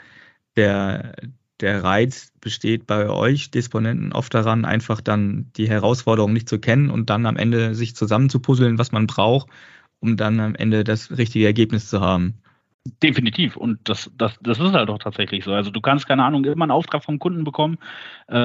der, 0.56 1.14
der 1.60 1.84
Reiz 1.84 2.34
besteht 2.42 2.88
bei 2.88 3.10
euch 3.10 3.52
Disponenten 3.52 4.14
oft 4.14 4.34
daran, 4.34 4.66
einfach 4.66 5.02
dann 5.02 5.52
die 5.56 5.70
Herausforderung 5.70 6.34
nicht 6.34 6.50
zu 6.50 6.60
kennen 6.60 6.90
und 6.90 7.10
dann 7.10 7.26
am 7.26 7.38
Ende 7.38 7.76
sich 7.76 7.96
zusammenzupuzzeln, 7.96 8.78
was 8.78 8.92
man 8.92 9.08
braucht, 9.08 9.50
um 10.00 10.18
dann 10.18 10.40
am 10.40 10.56
Ende 10.56 10.84
das 10.84 11.18
richtige 11.18 11.46
Ergebnis 11.46 11.90
zu 11.90 12.02
haben. 12.02 12.42
Definitiv. 13.04 13.58
Und 13.58 13.80
das, 13.90 14.10
das, 14.18 14.38
das 14.42 14.60
ist 14.60 14.74
halt 14.74 14.90
auch 14.90 15.00
tatsächlich 15.00 15.44
so. 15.44 15.52
Also 15.52 15.72
du 15.72 15.82
kannst, 15.82 16.08
keine 16.08 16.24
Ahnung, 16.24 16.46
immer 16.46 16.64
einen 16.64 16.72
Auftrag 16.72 17.04
vom 17.04 17.20
Kunden 17.20 17.44
bekommen, 17.44 17.78
äh, 18.30 18.38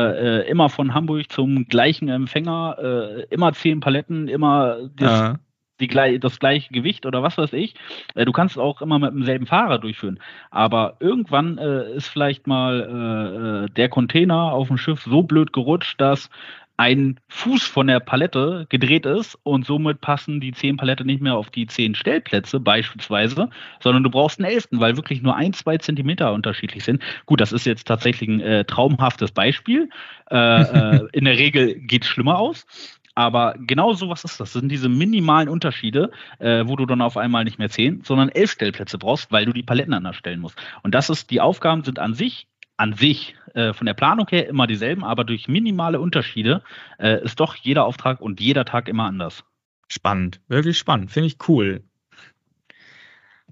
äh 0.43 0.51
immer 0.51 0.69
von 0.69 0.95
Hamburg 0.95 1.31
zum 1.31 1.67
gleichen 1.67 2.09
Empfänger, 2.09 2.77
äh, 2.79 3.23
immer 3.31 3.53
zehn 3.53 3.81
Paletten, 3.81 4.29
immer 4.29 4.89
das, 4.97 5.11
ja. 5.21 5.39
Die, 5.87 6.19
das 6.19 6.39
gleiche 6.39 6.73
Gewicht 6.73 7.07
oder 7.07 7.23
was 7.23 7.39
weiß 7.39 7.53
ich. 7.53 7.75
Äh, 8.15 8.25
du 8.25 8.33
kannst 8.33 8.57
es 8.57 8.63
auch 8.63 8.81
immer 8.83 8.99
mit 8.99 9.13
demselben 9.13 9.47
Fahrer 9.47 9.79
durchführen. 9.79 10.19
Aber 10.51 10.97
irgendwann 11.01 11.59
äh, 11.59 11.93
ist 11.93 12.09
vielleicht 12.09 12.47
mal 12.47 13.67
äh, 13.69 13.75
der 13.75 13.89
Container 13.89 14.53
auf 14.53 14.69
dem 14.69 14.79
Schiff 14.79 15.03
so 15.03 15.23
blöd 15.23 15.53
gerutscht, 15.53 16.01
dass 16.01 16.31
ein 16.77 17.21
Fuß 17.29 17.65
von 17.65 17.87
der 17.87 18.01
Palette 18.01 18.67
gedreht 18.69 19.07
ist 19.07 19.39
und 19.43 19.67
somit 19.67 20.01
passen 20.01 20.41
die 20.41 20.53
zehn 20.53 20.77
Palette 20.77 21.05
nicht 21.05 21.23
mehr 21.23 21.37
auf 21.37 21.51
die 21.51 21.67
zehn 21.67 21.95
Stellplätze 21.95 22.61
beispielsweise, 22.61 23.51
sondern 23.81 24.03
du 24.03 24.11
brauchst 24.11 24.41
einen 24.41 24.51
elften, 24.51 24.81
weil 24.81 24.97
wirklich 24.97 25.23
nur 25.23 25.37
ein, 25.37 25.53
zwei 25.53 25.79
Zentimeter 25.79 26.33
unterschiedlich 26.33 26.83
sind. 26.83 27.03
Gut, 27.27 27.41
das 27.41 27.53
ist 27.53 27.67
jetzt 27.67 27.87
tatsächlich 27.87 28.29
ein 28.29 28.41
äh, 28.41 28.65
traumhaftes 28.65 29.33
Beispiel. 29.33 29.91
Äh, 30.31 30.37
äh, 30.37 31.09
in 31.13 31.25
der 31.25 31.37
Regel 31.37 31.75
geht 31.75 32.03
es 32.03 32.09
schlimmer 32.09 32.39
aus. 32.39 32.67
Aber 33.15 33.55
genau 33.59 33.93
sowas 33.93 34.25
ist 34.25 34.41
das. 34.41 34.53
Das 34.53 34.61
sind 34.61 34.71
diese 34.71 34.89
minimalen 34.89 35.49
Unterschiede, 35.49 36.11
äh, 36.39 36.67
wo 36.67 36.77
du 36.77 36.87
dann 36.87 37.03
auf 37.03 37.17
einmal 37.17 37.45
nicht 37.45 37.59
mehr 37.59 37.69
zehn, 37.69 38.03
sondern 38.05 38.31
elf 38.31 38.53
Stellplätze 38.53 38.99
brauchst, 38.99 39.31
weil 39.31 39.45
du 39.45 39.53
die 39.53 39.63
Paletten 39.63 39.93
anders 39.93 40.17
stellen 40.17 40.41
musst. 40.41 40.57
Und 40.83 40.95
das 40.95 41.11
ist, 41.11 41.31
die 41.31 41.41
Aufgaben 41.41 41.85
sind 41.85 41.99
an 41.99 42.15
sich 42.15 42.49
an 42.77 42.95
sich 42.95 43.37
äh, 43.55 43.73
von 43.73 43.87
der 43.87 43.95
Planung 43.95 44.27
her 44.29 44.49
immer 44.49 44.67
dieselben, 44.67 45.05
aber 45.05 45.25
durch 45.25 45.47
minimale 45.47 46.01
Unterschiede 46.01 46.63
äh, 46.99 47.23
ist 47.23 47.39
doch 47.39 47.55
jeder 47.55 47.85
Auftrag 47.85 48.21
und 48.21 48.41
jeder 48.41 48.65
Tag 48.65 48.89
immer 48.89 49.05
anders. 49.05 49.45
Spannend, 49.89 50.41
wirklich 50.49 50.79
spannend, 50.79 51.13
finde 51.13 51.29
ich 51.29 51.37
cool. 51.49 51.85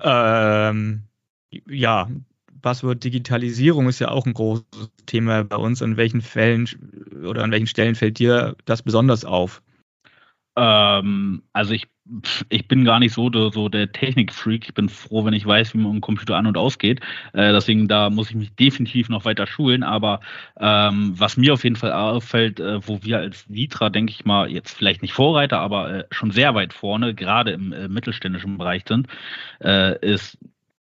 Ähm, 0.00 1.04
ja, 1.50 2.08
Buzzword 2.62 3.02
Digitalisierung 3.02 3.88
ist 3.88 3.98
ja 3.98 4.08
auch 4.08 4.26
ein 4.26 4.34
großes 4.34 4.90
Thema 5.06 5.44
bei 5.44 5.56
uns. 5.56 5.80
In 5.80 5.96
welchen 5.96 6.20
Fällen 6.20 6.68
oder 7.24 7.42
an 7.42 7.50
welchen 7.50 7.66
Stellen 7.66 7.94
fällt 7.94 8.18
dir 8.18 8.56
das 8.64 8.82
besonders 8.82 9.24
auf? 9.24 9.62
Ähm, 10.56 11.42
also 11.52 11.72
ich, 11.72 11.86
ich 12.48 12.66
bin 12.66 12.84
gar 12.84 12.98
nicht 12.98 13.14
so, 13.14 13.30
der, 13.30 13.50
so 13.50 13.68
der 13.68 13.92
Technikfreak. 13.92 14.64
Ich 14.66 14.74
bin 14.74 14.88
froh, 14.88 15.24
wenn 15.24 15.32
ich 15.32 15.46
weiß, 15.46 15.74
wie 15.74 15.78
man 15.78 15.92
einen 15.92 16.00
Computer 16.00 16.36
an- 16.36 16.46
und 16.46 16.56
ausgeht. 16.56 17.00
Äh, 17.32 17.52
deswegen 17.52 17.88
da 17.88 18.10
muss 18.10 18.30
ich 18.30 18.36
mich 18.36 18.54
definitiv 18.56 19.08
noch 19.08 19.24
weiter 19.24 19.46
schulen. 19.46 19.82
Aber 19.82 20.20
ähm, 20.58 21.14
was 21.16 21.36
mir 21.36 21.54
auf 21.54 21.64
jeden 21.64 21.76
Fall 21.76 21.92
auffällt, 21.92 22.60
äh, 22.60 22.86
wo 22.86 23.02
wir 23.02 23.18
als 23.18 23.48
Vitra, 23.48 23.90
denke 23.90 24.12
ich 24.12 24.24
mal, 24.24 24.50
jetzt 24.50 24.76
vielleicht 24.76 25.02
nicht 25.02 25.14
Vorreiter, 25.14 25.60
aber 25.60 25.90
äh, 25.92 26.04
schon 26.10 26.30
sehr 26.30 26.54
weit 26.54 26.72
vorne, 26.72 27.14
gerade 27.14 27.52
im 27.52 27.72
äh, 27.72 27.88
mittelständischen 27.88 28.58
Bereich 28.58 28.82
sind, 28.86 29.06
äh, 29.62 29.98
ist 30.04 30.36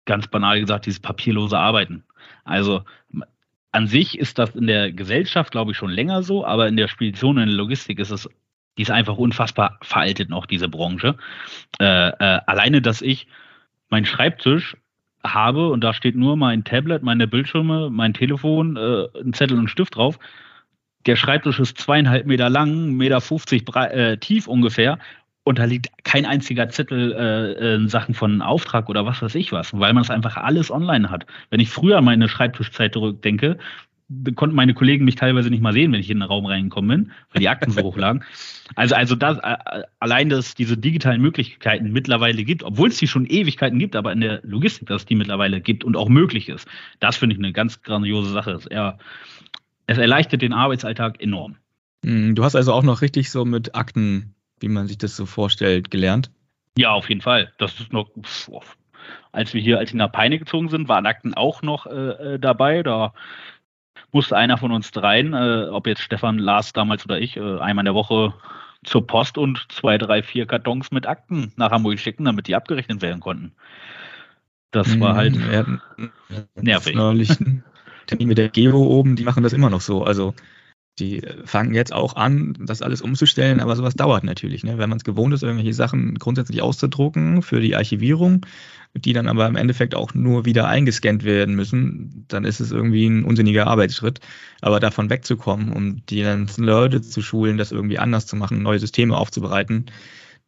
ganz 0.05 0.27
banal 0.27 0.59
gesagt 0.59 0.85
dieses 0.85 0.99
papierlose 0.99 1.57
Arbeiten. 1.57 2.03
Also 2.43 2.83
an 3.71 3.87
sich 3.87 4.17
ist 4.17 4.39
das 4.39 4.55
in 4.55 4.67
der 4.67 4.91
Gesellschaft, 4.91 5.51
glaube 5.51 5.71
ich, 5.71 5.77
schon 5.77 5.91
länger 5.91 6.23
so, 6.23 6.45
aber 6.45 6.67
in 6.67 6.77
der 6.77 6.87
Spedition 6.87 7.37
in 7.37 7.47
der 7.47 7.55
Logistik 7.55 7.99
ist 7.99 8.11
es 8.11 8.27
die 8.77 8.83
ist 8.83 8.91
einfach 8.91 9.17
unfassbar 9.17 9.77
veraltet 9.81 10.29
noch, 10.29 10.45
diese 10.45 10.69
Branche. 10.69 11.15
Äh, 11.79 12.09
äh, 12.09 12.39
alleine, 12.45 12.81
dass 12.81 13.01
ich 13.01 13.27
meinen 13.89 14.05
Schreibtisch 14.05 14.77
habe 15.23 15.69
und 15.69 15.83
da 15.83 15.93
steht 15.93 16.15
nur 16.15 16.37
mein 16.37 16.63
Tablet, 16.63 17.03
meine 17.03 17.27
Bildschirme, 17.27 17.89
mein 17.89 18.13
Telefon, 18.13 18.77
äh, 18.77 19.07
ein 19.19 19.33
Zettel 19.33 19.57
und 19.57 19.65
ein 19.65 19.67
Stift 19.67 19.95
drauf. 19.95 20.17
Der 21.05 21.15
Schreibtisch 21.15 21.59
ist 21.59 21.77
zweieinhalb 21.79 22.25
Meter 22.25 22.49
lang, 22.49 22.93
Meter 22.93 23.21
50 23.21 23.63
äh, 23.75 24.17
tief 24.17 24.47
ungefähr 24.47 24.99
und 25.43 25.59
da 25.59 25.65
liegt 25.65 25.89
kein 26.03 26.25
einziger 26.25 26.69
Zettel 26.69 27.13
äh, 27.13 27.75
in 27.75 27.87
Sachen 27.87 28.13
von 28.13 28.41
Auftrag 28.41 28.89
oder 28.89 29.05
was 29.05 29.21
weiß 29.21 29.35
ich 29.35 29.51
was, 29.51 29.77
weil 29.77 29.93
man 29.93 30.03
es 30.03 30.09
einfach 30.09 30.37
alles 30.37 30.69
online 30.69 31.09
hat. 31.09 31.25
Wenn 31.49 31.59
ich 31.59 31.69
früher 31.69 32.01
meine 32.01 32.29
Schreibtischzeit 32.29 32.93
zurückdenke, 32.93 33.57
konnten 34.35 34.55
meine 34.55 34.73
Kollegen 34.73 35.05
mich 35.05 35.15
teilweise 35.15 35.49
nicht 35.49 35.61
mal 35.61 35.73
sehen, 35.73 35.91
wenn 35.91 35.99
ich 35.99 36.09
in 36.09 36.19
den 36.19 36.27
Raum 36.27 36.45
reingekommen 36.45 37.05
bin, 37.05 37.11
weil 37.31 37.39
die 37.39 37.49
Akten 37.49 37.71
so 37.71 37.81
hoch 37.81 37.97
lagen. 37.97 38.23
Also, 38.75 38.95
also 38.95 39.15
das, 39.15 39.37
äh, 39.39 39.83
allein, 39.99 40.29
dass 40.29 40.47
es 40.47 40.55
diese 40.55 40.77
digitalen 40.77 41.21
Möglichkeiten 41.21 41.91
mittlerweile 41.91 42.45
gibt, 42.45 42.63
obwohl 42.63 42.87
es 42.87 42.97
die 42.99 43.07
schon 43.07 43.25
Ewigkeiten 43.25 43.79
gibt, 43.79 43.97
aber 43.97 44.13
in 44.13 44.21
der 44.21 44.39
Logistik, 44.43 44.87
dass 44.87 45.01
es 45.01 45.05
die 45.05 45.15
mittlerweile 45.15 45.59
gibt 45.59 45.83
und 45.83 45.97
auch 45.97 46.07
möglich 46.07 46.47
ist, 46.47 46.69
das 47.01 47.17
finde 47.17 47.35
ich 47.35 47.39
eine 47.39 47.51
ganz 47.51 47.81
grandiose 47.81 48.31
Sache. 48.31 48.51
Es, 48.51 48.67
er, 48.67 48.97
es 49.87 49.97
erleichtert 49.97 50.41
den 50.41 50.53
Arbeitsalltag 50.53 51.21
enorm. 51.21 51.57
Hm, 52.05 52.33
du 52.33 52.45
hast 52.45 52.55
also 52.55 52.71
auch 52.71 52.83
noch 52.83 53.01
richtig 53.01 53.29
so 53.29 53.43
mit 53.43 53.75
Akten, 53.75 54.35
wie 54.61 54.69
man 54.69 54.87
sich 54.87 54.97
das 54.97 55.15
so 55.15 55.25
vorstellt, 55.25 55.91
gelernt? 55.91 56.31
Ja, 56.77 56.91
auf 56.91 57.09
jeden 57.09 57.21
Fall. 57.21 57.51
Das 57.57 57.79
ist 57.79 57.91
noch, 57.91 58.09
als 59.31 59.53
wir 59.53 59.61
hier 59.61 59.79
als 59.79 59.93
nach 59.93 60.11
Peine 60.11 60.39
gezogen 60.39 60.69
sind, 60.69 60.87
waren 60.87 61.05
Akten 61.05 61.33
auch 61.33 61.61
noch 61.61 61.85
äh, 61.85 62.35
äh 62.35 62.39
dabei. 62.39 62.83
Da 62.83 63.13
musste 64.11 64.37
einer 64.37 64.57
von 64.57 64.71
uns 64.71 64.91
dreien, 64.91 65.33
äh, 65.33 65.67
ob 65.69 65.87
jetzt 65.87 66.01
Stefan, 66.01 66.37
Lars 66.37 66.73
damals 66.73 67.05
oder 67.05 67.19
ich, 67.19 67.37
äh, 67.37 67.59
einmal 67.59 67.83
in 67.83 67.85
der 67.85 67.95
Woche 67.95 68.33
zur 68.83 69.05
Post 69.05 69.37
und 69.37 69.65
zwei, 69.69 69.97
drei, 69.97 70.23
vier 70.23 70.45
Kartons 70.45 70.91
mit 70.91 71.05
Akten 71.05 71.53
nach 71.55 71.71
Hamburg 71.71 71.99
schicken, 71.99 72.25
damit 72.25 72.47
die 72.47 72.55
abgerechnet 72.55 73.01
werden 73.01 73.19
konnten. 73.19 73.53
Das 74.71 74.99
war 74.99 75.15
halt 75.15 75.35
ja, 75.35 75.65
nervig. 76.55 76.95
Neulich 76.95 77.29
Termin 78.07 78.27
mit 78.27 78.37
der 78.37 78.49
Geo 78.49 78.77
oben, 78.77 79.15
die 79.15 79.23
machen 79.23 79.43
das 79.43 79.53
immer 79.53 79.69
noch 79.69 79.81
so. 79.81 80.03
Also 80.03 80.33
die 80.99 81.21
fangen 81.45 81.73
jetzt 81.73 81.93
auch 81.93 82.15
an, 82.15 82.55
das 82.59 82.81
alles 82.81 83.01
umzustellen, 83.01 83.59
aber 83.59 83.75
sowas 83.75 83.95
dauert 83.95 84.23
natürlich. 84.23 84.63
Ne? 84.63 84.77
Wenn 84.77 84.89
man 84.89 84.97
es 84.97 85.03
gewohnt 85.03 85.33
ist, 85.33 85.41
irgendwelche 85.43 85.73
Sachen 85.73 86.15
grundsätzlich 86.15 86.61
auszudrucken 86.61 87.41
für 87.41 87.61
die 87.61 87.75
Archivierung, 87.75 88.45
die 88.93 89.13
dann 89.13 89.27
aber 89.27 89.47
im 89.47 89.55
Endeffekt 89.55 89.95
auch 89.95 90.13
nur 90.13 90.45
wieder 90.45 90.67
eingescannt 90.67 91.23
werden 91.23 91.55
müssen, 91.55 92.25
dann 92.27 92.43
ist 92.43 92.59
es 92.59 92.71
irgendwie 92.71 93.07
ein 93.07 93.23
unsinniger 93.23 93.67
Arbeitsschritt. 93.67 94.19
Aber 94.59 94.79
davon 94.79 95.09
wegzukommen, 95.09 95.71
um 95.71 96.05
die 96.07 96.21
ganzen 96.21 96.65
Leute 96.65 97.01
zu 97.01 97.21
schulen, 97.21 97.57
das 97.57 97.71
irgendwie 97.71 97.99
anders 97.99 98.27
zu 98.27 98.35
machen, 98.35 98.61
neue 98.61 98.79
Systeme 98.79 99.15
aufzubereiten, 99.15 99.85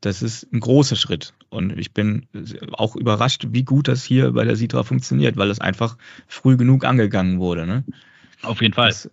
das 0.02 0.22
ist 0.22 0.52
ein 0.52 0.60
großer 0.60 0.98
Schritt. 0.98 1.34
Und 1.50 1.80
ich 1.80 1.94
bin 1.94 2.28
auch 2.74 2.98
überrascht, 2.98 3.48
wie 3.52 3.64
gut 3.64 3.88
das 3.88 4.04
hier 4.04 4.32
bei 4.34 4.44
der 4.44 4.58
Sitra 4.58 4.84
funktioniert, 4.84 5.38
weil 5.38 5.50
es 5.50 5.62
einfach 5.62 5.98
früh 6.28 6.58
genug 6.58 6.84
angegangen 6.84 7.40
wurde. 7.40 7.66
Ne? 7.66 7.86
Auf 8.42 8.62
jeden 8.62 8.74
Fall. 8.74 8.90
Das 8.90 9.10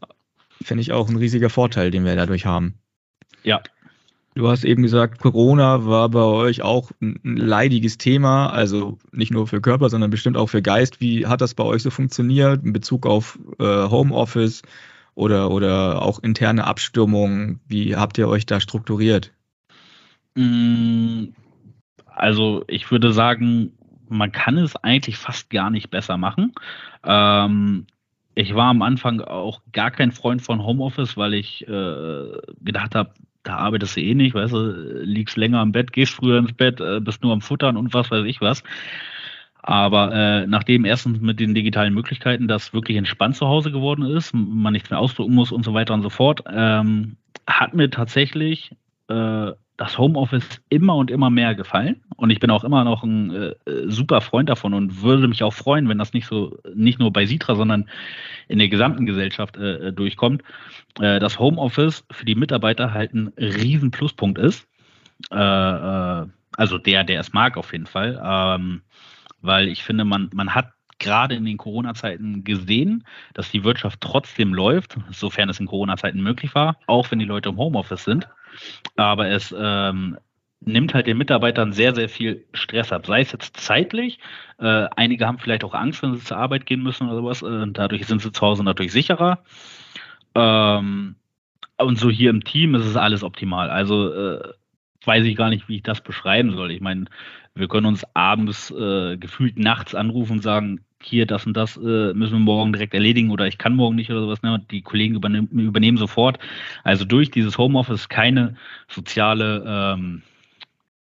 finde 0.63 0.83
ich 0.83 0.93
auch 0.93 1.09
ein 1.09 1.17
riesiger 1.17 1.51
Vorteil, 1.51 1.91
den 1.91 2.05
wir 2.05 2.17
dadurch 2.17 2.47
haben. 2.47 2.75
Ja, 3.43 3.63
Du 4.35 4.49
hast 4.49 4.65
eben 4.65 4.83
gesagt, 4.83 5.19
Corona 5.19 5.87
war 5.87 6.09
bei 6.09 6.23
euch 6.23 6.63
auch 6.63 6.93
ein 7.03 7.19
leidiges 7.25 7.99
Thema, 7.99 8.47
also 8.49 8.97
nicht 9.11 9.33
nur 9.33 9.49
für 9.49 9.61
Körper, 9.61 9.91
sondern 9.91 10.11
bestimmt 10.11 10.37
auch 10.37 10.47
für 10.47 10.63
Geist. 10.63 11.01
Wie 11.01 11.27
hat 11.27 11.41
das 11.41 11.55
bei 11.55 11.65
euch 11.65 11.83
so 11.83 11.91
funktioniert 11.91 12.65
in 12.65 12.73
Bezug 12.73 13.07
auf 13.07 13.41
äh, 13.59 13.65
Homeoffice 13.65 14.63
oder, 15.15 15.51
oder 15.51 16.03
auch 16.03 16.23
interne 16.23 16.65
Abstimmung? 16.65 17.59
Wie 17.67 17.97
habt 17.97 18.19
ihr 18.19 18.29
euch 18.29 18.47
da 18.47 18.61
strukturiert? 18.61 19.33
Mm, 20.37 21.25
also 22.07 22.63
ich 22.69 22.89
würde 22.93 23.13
sagen, 23.13 23.73
man 24.09 24.31
kann 24.31 24.59
es 24.59 24.77
eigentlich 24.77 25.19
fast 25.19 25.51
gar 25.51 25.71
nicht 25.71 25.91
besser 25.91 26.17
machen. 26.17 26.53
Ähm, 27.05 27.87
ich 28.35 28.55
war 28.55 28.67
am 28.67 28.83
Anfang 28.83 29.21
auch 29.21 29.61
gar 29.73 29.91
kein 29.91 30.13
Freund 30.13 30.43
von 30.43 30.65
Homeoffice, 30.65 31.17
weil 31.17 31.35
ich 31.35 31.67
äh, 31.67 32.25
gedacht 32.61 32.95
habe, 32.95 33.13
da 33.43 33.57
arbeitest 33.57 33.97
du 33.97 34.01
eh 34.01 34.15
nicht, 34.15 34.35
weißt 34.35 34.53
du, 34.53 35.03
liegst 35.03 35.37
länger 35.37 35.63
im 35.63 35.73
Bett, 35.73 35.93
gehst 35.93 36.13
früher 36.13 36.39
ins 36.39 36.53
Bett, 36.53 36.81
äh, 36.81 37.01
bist 37.01 37.23
nur 37.23 37.33
am 37.33 37.41
Futtern 37.41 37.77
und 37.77 37.95
was 37.95 38.11
weiß 38.11 38.25
ich 38.27 38.41
was. 38.41 38.63
Aber 39.63 40.13
äh, 40.13 40.47
nachdem 40.47 40.85
erstens 40.85 41.21
mit 41.21 41.39
den 41.39 41.55
digitalen 41.55 41.93
Möglichkeiten 41.93 42.49
das 42.49 42.73
wirklich 42.73 42.97
entspannt 42.97 43.37
zu 43.37 43.47
Hause 43.47 43.71
geworden 43.71 44.05
ist, 44.05 44.33
man 44.35 44.73
nichts 44.73 44.91
mehr 44.91 44.99
ausdrucken 44.99 45.35
muss 45.35 45.53
und 45.53 45.65
so 45.65 45.75
weiter 45.75 45.93
und 45.95 46.03
so 46.03 46.11
fort, 46.11 46.43
ähm, 46.51 47.17
hat 47.47 47.75
mir 47.75 47.91
tatsächlich 47.91 48.73
äh, 49.09 49.53
das 49.81 49.97
Homeoffice 49.97 50.61
immer 50.69 50.95
und 50.95 51.11
immer 51.11 51.31
mehr 51.31 51.55
gefallen. 51.55 52.03
Und 52.17 52.29
ich 52.29 52.39
bin 52.39 52.51
auch 52.51 52.65
immer 52.65 52.85
noch 52.85 53.03
ein 53.03 53.31
äh, 53.31 53.55
super 53.87 54.21
Freund 54.21 54.51
davon 54.51 54.75
und 54.75 55.01
würde 55.01 55.27
mich 55.27 55.43
auch 55.43 55.55
freuen, 55.55 55.89
wenn 55.89 55.97
das 55.97 56.13
nicht 56.13 56.27
so, 56.27 56.59
nicht 56.75 56.99
nur 56.99 57.11
bei 57.11 57.25
Sitra, 57.25 57.55
sondern 57.55 57.89
in 58.47 58.59
der 58.59 58.69
gesamten 58.69 59.07
Gesellschaft 59.07 59.57
äh, 59.57 59.91
durchkommt. 59.91 60.43
Äh, 61.01 61.19
dass 61.19 61.39
Homeoffice 61.39 62.05
für 62.11 62.27
die 62.27 62.35
Mitarbeiter 62.35 62.93
halt 62.93 63.15
ein 63.15 63.29
riesen 63.39 63.91
Pluspunkt 63.91 64.39
ist. 64.39 64.69
Äh, 65.31 65.37
äh, 65.39 66.27
also 66.59 66.77
der, 66.77 67.05
der 67.05 67.21
es 67.21 67.33
mag 67.33 67.57
auf 67.57 67.73
jeden 67.73 67.87
Fall. 67.87 68.21
Ähm, 68.23 68.83
weil 69.41 69.69
ich 69.69 69.83
finde, 69.83 70.05
man, 70.05 70.29
man 70.35 70.55
hat 70.55 70.75
gerade 70.99 71.37
in 71.37 71.47
den 71.47 71.57
Corona-Zeiten 71.57 72.45
gesehen, 72.45 73.07
dass 73.33 73.51
die 73.51 73.65
Wirtschaft 73.65 74.03
trotzdem 74.03 74.53
läuft, 74.53 74.99
sofern 75.11 75.49
es 75.49 75.59
in 75.59 75.69
Corona-Zeiten 75.69 76.21
möglich 76.23 76.55
war, 76.55 76.77
auch 76.87 77.11
wenn 77.11 77.19
die 77.19 77.25
Leute 77.25 77.49
im 77.49 77.57
Homeoffice 77.57 78.05
sind. 78.05 78.29
Aber 78.97 79.29
es 79.29 79.55
ähm, 79.57 80.19
nimmt 80.61 80.95
halt 80.95 81.07
den 81.07 81.19
Mitarbeitern 81.19 81.73
sehr, 81.73 81.95
sehr 81.95 82.09
viel 82.09 82.45
Stress 82.53 82.93
ab. 82.93 83.07
Sei 83.07 83.23
es 83.23 83.33
jetzt 83.33 83.57
zeitlich, 83.57 84.19
äh, 84.59 84.87
einige 84.97 85.27
haben 85.27 85.39
vielleicht 85.39 85.65
auch 85.65 85.75
Angst, 85.75 86.03
wenn 86.03 86.15
sie 86.15 86.25
zur 86.25 86.37
Arbeit 86.37 86.67
gehen 86.67 86.83
müssen 86.83 87.09
oder 87.09 87.17
sowas, 87.17 87.43
äh, 87.43 87.67
dadurch 87.73 88.07
sind 88.07 88.21
sie 88.21 88.33
zu 88.33 88.41
Hause 88.43 88.63
natürlich 88.63 88.93
sicherer. 88.93 89.43
Ähm, 90.35 91.17
und 91.79 91.99
so 91.99 92.11
hier 92.11 92.31
im 92.31 92.45
Team 92.45 92.75
ist 92.75 92.85
es 92.85 92.97
alles 92.97 93.23
optimal. 93.23 93.71
Also 93.71 94.13
äh, 94.13 94.53
weiß 95.05 95.25
ich 95.25 95.37
gar 95.37 95.49
nicht, 95.49 95.69
wie 95.69 95.77
ich 95.77 95.83
das 95.83 96.03
beschreiben 96.03 96.55
soll. 96.55 96.71
Ich 96.71 96.81
meine, 96.81 97.07
wir 97.55 97.69
können 97.69 97.87
uns 97.87 98.05
abends 98.15 98.71
äh, 98.71 99.17
gefühlt 99.17 99.59
nachts 99.59 99.95
anrufen 99.95 100.35
und 100.35 100.43
sagen, 100.43 100.85
hier, 101.03 101.27
das 101.27 101.47
und 101.47 101.57
das 101.57 101.77
äh, 101.77 102.13
müssen 102.15 102.33
wir 102.33 102.39
morgen 102.39 102.73
direkt 102.73 102.95
erledigen 102.95 103.31
oder 103.31 103.47
ich 103.47 103.59
kann 103.59 103.75
morgen 103.75 103.97
nicht 103.97 104.11
oder 104.11 104.21
sowas. 104.21 104.43
Ne? 104.43 104.63
Die 104.71 104.83
Kollegen 104.83 105.15
übernehmen, 105.15 105.49
übernehmen 105.51 105.99
sofort. 105.99 106.39
Also 106.85 107.05
durch 107.05 107.31
dieses 107.31 107.59
Homeoffice 107.59 108.09
keine 108.09 108.57
soziale, 108.89 109.65
ähm, 109.67 110.23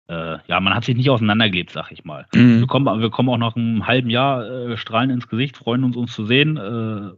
äh, 0.08 0.38
ja, 0.46 0.60
man 0.60 0.74
hat 0.74 0.84
sich 0.84 0.96
nicht 0.96 1.10
auseinandergelebt, 1.10 1.70
sag 1.70 1.90
ich 1.92 2.04
mal. 2.04 2.26
Mhm. 2.34 2.60
Wir, 2.60 2.66
kommen, 2.66 3.00
wir 3.00 3.10
kommen 3.10 3.28
auch 3.28 3.38
nach 3.38 3.56
einem 3.56 3.86
halben 3.86 4.10
Jahr 4.10 4.46
äh, 4.48 4.76
strahlen 4.76 5.10
ins 5.10 5.28
Gesicht, 5.28 5.56
freuen 5.56 5.84
uns, 5.84 5.96
uns 5.96 6.12
zu 6.12 6.26
sehen. 6.26 6.56
Äh, 6.56 7.16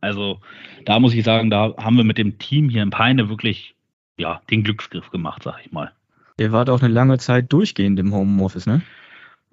also 0.00 0.40
da 0.84 1.00
muss 1.00 1.14
ich 1.14 1.24
sagen, 1.24 1.50
da 1.50 1.74
haben 1.78 1.96
wir 1.96 2.04
mit 2.04 2.18
dem 2.18 2.38
Team 2.38 2.68
hier 2.68 2.82
in 2.82 2.90
Peine 2.90 3.28
wirklich 3.28 3.74
ja, 4.16 4.40
den 4.50 4.62
Glücksgriff 4.62 5.10
gemacht, 5.10 5.42
sag 5.42 5.56
ich 5.64 5.72
mal. 5.72 5.92
Ihr 6.38 6.52
wart 6.52 6.68
auch 6.68 6.82
eine 6.82 6.92
lange 6.92 7.18
Zeit 7.18 7.52
durchgehend 7.52 7.98
im 7.98 8.12
Homeoffice, 8.12 8.66
ne? 8.66 8.82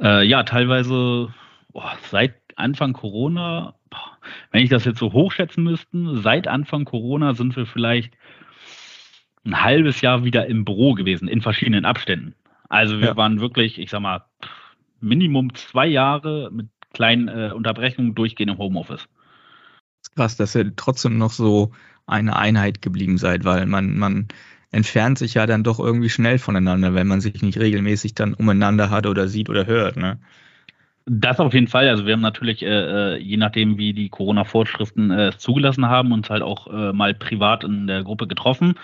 Äh, 0.02 0.26
ja, 0.26 0.44
teilweise 0.44 1.32
boah, 1.72 1.92
seit 2.10 2.41
Anfang 2.58 2.94
Corona, 2.94 3.76
wenn 4.52 4.64
ich 4.64 4.70
das 4.70 4.86
jetzt 4.86 5.00
so 5.00 5.14
hochschätzen 5.14 5.64
müsste, 5.64 6.18
seit 6.22 6.48
Anfang 6.48 6.86
Corona 6.86 7.34
sind 7.34 7.56
wir 7.56 7.66
vielleicht 7.66 8.14
ein 9.44 9.62
halbes 9.64 10.02
Jahr 10.02 10.24
wieder 10.24 10.46
im 10.48 10.66
Büro 10.66 10.94
gewesen, 10.94 11.28
in 11.28 11.42
verschiedenen 11.42 11.86
Abständen. 11.86 12.36
Also 12.70 13.00
wir 13.00 13.10
ja. 13.10 13.18
waren 13.18 13.40
wirklich, 13.40 13.80
ich 13.80 13.90
sag 13.90 14.02
mal, 14.02 14.24
Minimum 15.02 15.54
zwei 15.56 15.88
Jahre 15.88 16.50
mit 16.52 16.70
kleinen 16.94 17.28
äh, 17.28 17.52
Unterbrechungen 17.54 18.16
durchgehend 18.16 18.54
im 18.54 18.58
Homeoffice. 18.60 19.08
Das 20.02 20.10
ist 20.10 20.16
krass, 20.16 20.38
dass 20.38 20.56
ihr 20.56 20.76
trotzdem 20.76 21.18
noch 21.18 21.32
so 21.32 21.72
eine 22.06 22.36
Einheit 22.36 22.82
geblieben 22.82 23.18
seid, 23.18 23.46
weil 23.46 23.66
man, 23.66 23.98
man 23.98 24.28
entfernt 24.72 25.18
sich 25.18 25.34
ja 25.34 25.46
dann 25.46 25.64
doch 25.64 25.80
irgendwie 25.80 26.10
schnell 26.10 26.40
voneinander, 26.40 26.94
wenn 26.94 27.08
man 27.08 27.22
sich 27.22 27.42
nicht 27.42 27.60
regelmäßig 27.60 28.16
dann 28.16 28.34
umeinander 28.34 28.90
hat 28.90 29.06
oder 29.06 29.28
sieht 29.28 29.50
oder 29.50 29.66
hört. 29.66 29.98
Ne? 29.98 30.20
Das 31.06 31.40
auf 31.40 31.54
jeden 31.54 31.68
Fall. 31.68 31.90
Also 31.90 32.06
wir 32.06 32.14
haben 32.14 32.22
natürlich, 32.22 32.62
äh, 32.62 32.68
äh 32.68 33.18
je 33.18 33.38
nachdem, 33.38 33.78
wie 33.78 33.94
die 33.94 34.10
Corona-Vorschriften 34.10 35.10
äh, 35.10 35.32
zugelassen 35.36 35.88
haben, 35.88 36.12
uns 36.12 36.30
halt 36.30 36.44
auch 36.44 36.68
äh, 36.68 36.94
mal 36.94 37.14
privat 37.16 37.64
in 37.64 37.88
der 37.88 38.04
Gruppe 38.04 38.28
getroffen. 38.28 38.76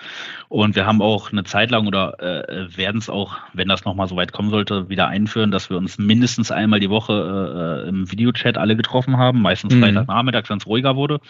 Und 0.48 0.74
wir 0.74 0.84
haben 0.84 1.00
auch 1.00 1.30
eine 1.30 1.44
Zeit 1.44 1.70
lang 1.70 1.86
oder 1.86 2.20
äh, 2.20 2.76
werden 2.76 2.98
es 2.98 3.08
auch, 3.08 3.38
wenn 3.52 3.68
das 3.68 3.84
nochmal 3.84 4.08
so 4.08 4.16
weit 4.16 4.32
kommen 4.32 4.50
sollte, 4.50 4.88
wieder 4.88 5.06
einführen, 5.06 5.52
dass 5.52 5.70
wir 5.70 5.76
uns 5.76 5.98
mindestens 5.98 6.50
einmal 6.50 6.80
die 6.80 6.90
Woche 6.90 7.84
äh, 7.84 7.88
im 7.88 8.10
Videochat 8.10 8.58
alle 8.58 8.74
getroffen 8.74 9.16
haben, 9.16 9.40
meistens 9.40 9.74
mhm. 9.74 9.82
Freitagnachmittags, 9.82 10.50
wenn 10.50 10.58
es 10.58 10.66
ruhiger 10.66 10.96
wurde. 10.96 11.20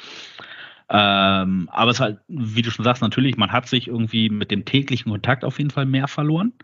Ähm, 0.90 1.68
aber 1.70 1.90
es 1.90 1.98
ist 1.98 2.00
halt, 2.00 2.18
wie 2.28 2.62
du 2.62 2.70
schon 2.70 2.84
sagst, 2.84 3.02
natürlich, 3.02 3.36
man 3.36 3.52
hat 3.52 3.68
sich 3.68 3.88
irgendwie 3.88 4.30
mit 4.30 4.50
dem 4.50 4.64
täglichen 4.64 5.12
Kontakt 5.12 5.44
auf 5.44 5.58
jeden 5.58 5.70
Fall 5.70 5.84
mehr 5.84 6.08
verloren, 6.08 6.54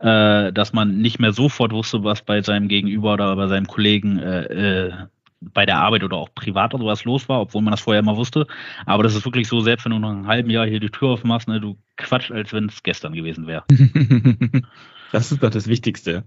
äh, 0.00 0.52
dass 0.52 0.72
man 0.72 0.98
nicht 0.98 1.20
mehr 1.20 1.32
sofort 1.32 1.72
wusste, 1.72 2.02
was 2.02 2.22
bei 2.22 2.42
seinem 2.42 2.66
Gegenüber 2.66 3.14
oder 3.14 3.36
bei 3.36 3.46
seinem 3.46 3.66
Kollegen 3.66 4.18
äh, 4.18 4.86
äh, 4.86 4.92
bei 5.40 5.64
der 5.64 5.78
Arbeit 5.78 6.02
oder 6.02 6.16
auch 6.16 6.34
privat 6.34 6.74
oder 6.74 6.82
sowas 6.82 7.04
los 7.04 7.28
war, 7.28 7.40
obwohl 7.40 7.62
man 7.62 7.70
das 7.70 7.82
vorher 7.82 8.00
immer 8.00 8.16
wusste. 8.16 8.48
Aber 8.86 9.04
das 9.04 9.14
ist 9.14 9.24
wirklich 9.24 9.46
so, 9.46 9.60
selbst 9.60 9.84
wenn 9.84 9.92
du 9.92 10.00
noch 10.00 10.10
ein 10.10 10.26
halben 10.26 10.50
Jahr 10.50 10.66
hier 10.66 10.80
die 10.80 10.90
Tür 10.90 11.10
aufmachst, 11.10 11.46
ne, 11.46 11.60
du 11.60 11.78
quatscht, 11.96 12.32
als 12.32 12.52
wenn 12.52 12.66
es 12.66 12.82
gestern 12.82 13.12
gewesen 13.12 13.46
wäre. 13.46 13.64
das 15.12 15.30
ist 15.30 15.40
doch 15.40 15.50
das 15.50 15.68
Wichtigste. 15.68 16.24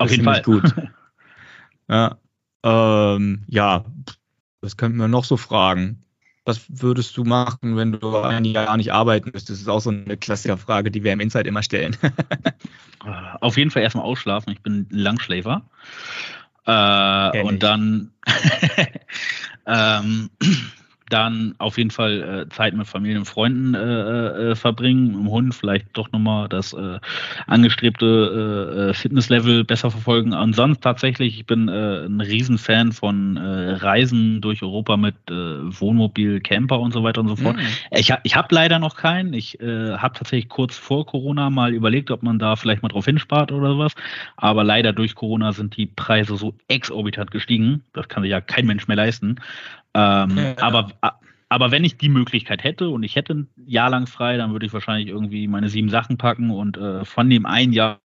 Auf 0.00 0.08
das 0.08 0.10
jeden 0.10 0.24
Fall. 0.24 0.42
Gut. 0.42 0.74
ja, 1.88 2.16
ähm, 2.64 3.44
ja, 3.46 3.84
das 4.60 4.76
könnten 4.76 4.98
wir 4.98 5.06
noch 5.06 5.24
so 5.24 5.36
fragen 5.36 6.02
was 6.48 6.62
würdest 6.68 7.14
du 7.18 7.24
machen, 7.24 7.76
wenn 7.76 7.92
du 7.92 8.16
ein 8.16 8.44
Jahr 8.46 8.76
nicht 8.78 8.90
arbeiten 8.90 9.30
müsstest? 9.32 9.50
Das 9.50 9.58
ist 9.60 9.68
auch 9.68 9.80
so 9.80 9.90
eine 9.90 10.16
klassische 10.16 10.56
Frage, 10.56 10.90
die 10.90 11.04
wir 11.04 11.12
im 11.12 11.20
Insight 11.20 11.46
immer 11.46 11.62
stellen. 11.62 11.94
Auf 13.40 13.58
jeden 13.58 13.70
Fall 13.70 13.82
erstmal 13.82 14.06
ausschlafen. 14.06 14.54
Ich 14.54 14.62
bin 14.62 14.86
Langschläfer. 14.90 15.62
Äh, 16.64 17.42
und 17.42 17.62
dann 17.62 18.12
ähm, 19.66 20.30
dann 21.08 21.54
auf 21.58 21.78
jeden 21.78 21.90
Fall 21.90 22.46
äh, 22.46 22.48
Zeit 22.54 22.74
mit 22.74 22.86
Familie 22.86 23.18
und 23.18 23.24
Freunden 23.24 23.74
äh, 23.74 24.50
äh, 24.50 24.54
verbringen, 24.54 25.14
im 25.14 25.30
Hund 25.30 25.54
vielleicht 25.54 25.86
doch 25.94 26.10
nochmal 26.12 26.48
das 26.48 26.72
äh, 26.72 26.98
angestrebte 27.46 28.06
äh, 28.06 28.90
äh, 28.90 28.94
Fitnesslevel 28.94 29.64
besser 29.64 29.90
verfolgen. 29.90 30.34
Ansonsten 30.34 30.82
tatsächlich, 30.82 31.38
ich 31.38 31.46
bin 31.46 31.68
äh, 31.68 32.06
ein 32.06 32.20
Riesenfan 32.20 32.92
von 32.92 33.36
äh, 33.36 33.72
Reisen 33.72 34.40
durch 34.40 34.62
Europa 34.62 34.96
mit 34.96 35.14
äh, 35.30 35.34
Wohnmobil, 35.34 36.40
Camper 36.40 36.80
und 36.80 36.92
so 36.92 37.02
weiter 37.02 37.20
und 37.20 37.28
so 37.28 37.36
fort. 37.36 37.56
Mhm. 37.56 37.62
Ich, 37.92 38.12
ich 38.22 38.36
habe 38.36 38.54
leider 38.54 38.78
noch 38.78 38.96
keinen. 38.96 39.32
Ich 39.32 39.60
äh, 39.60 39.96
habe 39.96 40.16
tatsächlich 40.16 40.48
kurz 40.48 40.76
vor 40.76 41.06
Corona 41.06 41.50
mal 41.50 41.72
überlegt, 41.72 42.10
ob 42.10 42.22
man 42.22 42.38
da 42.38 42.56
vielleicht 42.56 42.82
mal 42.82 42.88
drauf 42.88 43.06
hinspart 43.06 43.52
oder 43.52 43.70
sowas. 43.70 43.92
Aber 44.36 44.64
leider 44.64 44.92
durch 44.92 45.14
Corona 45.14 45.52
sind 45.52 45.76
die 45.76 45.86
Preise 45.86 46.36
so 46.36 46.54
exorbitant 46.68 47.30
gestiegen. 47.30 47.84
Das 47.92 48.08
kann 48.08 48.22
sich 48.22 48.30
ja 48.30 48.40
kein 48.40 48.66
Mensch 48.66 48.88
mehr 48.88 48.96
leisten. 48.96 49.36
Ähm, 49.94 50.36
ja. 50.36 50.58
aber, 50.58 50.92
aber 51.48 51.70
wenn 51.70 51.84
ich 51.84 51.96
die 51.96 52.08
Möglichkeit 52.08 52.64
hätte 52.64 52.88
und 52.88 53.02
ich 53.02 53.16
hätte 53.16 53.34
ein 53.34 53.48
Jahr 53.56 53.90
lang 53.90 54.06
frei, 54.06 54.36
dann 54.36 54.52
würde 54.52 54.66
ich 54.66 54.72
wahrscheinlich 54.72 55.08
irgendwie 55.08 55.48
meine 55.48 55.68
sieben 55.68 55.88
Sachen 55.88 56.18
packen 56.18 56.50
und 56.50 56.76
äh, 56.76 57.04
von 57.04 57.28
dem 57.30 57.46
ein 57.46 57.72
Jahr 57.72 58.00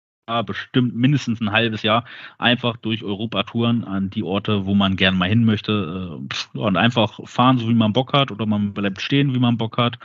bestimmt 0.47 0.95
mindestens 0.95 1.41
ein 1.41 1.51
halbes 1.51 1.83
Jahr 1.83 2.05
einfach 2.39 2.77
durch 2.77 3.03
Europa 3.03 3.43
touren 3.43 3.85
an 3.85 4.11
die 4.11 4.23
Orte, 4.23 4.65
wo 4.65 4.75
man 4.75 4.97
gerne 4.97 5.17
mal 5.17 5.29
hin 5.29 5.45
möchte 5.45 6.21
äh, 6.55 6.59
und 6.59 6.77
einfach 6.77 7.19
fahren, 7.25 7.59
so 7.59 7.69
wie 7.69 7.75
man 7.75 7.93
Bock 7.93 8.13
hat 8.13 8.31
oder 8.31 8.47
man 8.47 8.73
bleibt 8.73 9.01
stehen, 9.01 9.35
wie 9.35 9.41
man 9.41 9.59
Bock 9.59 9.77
hat. 9.77 9.99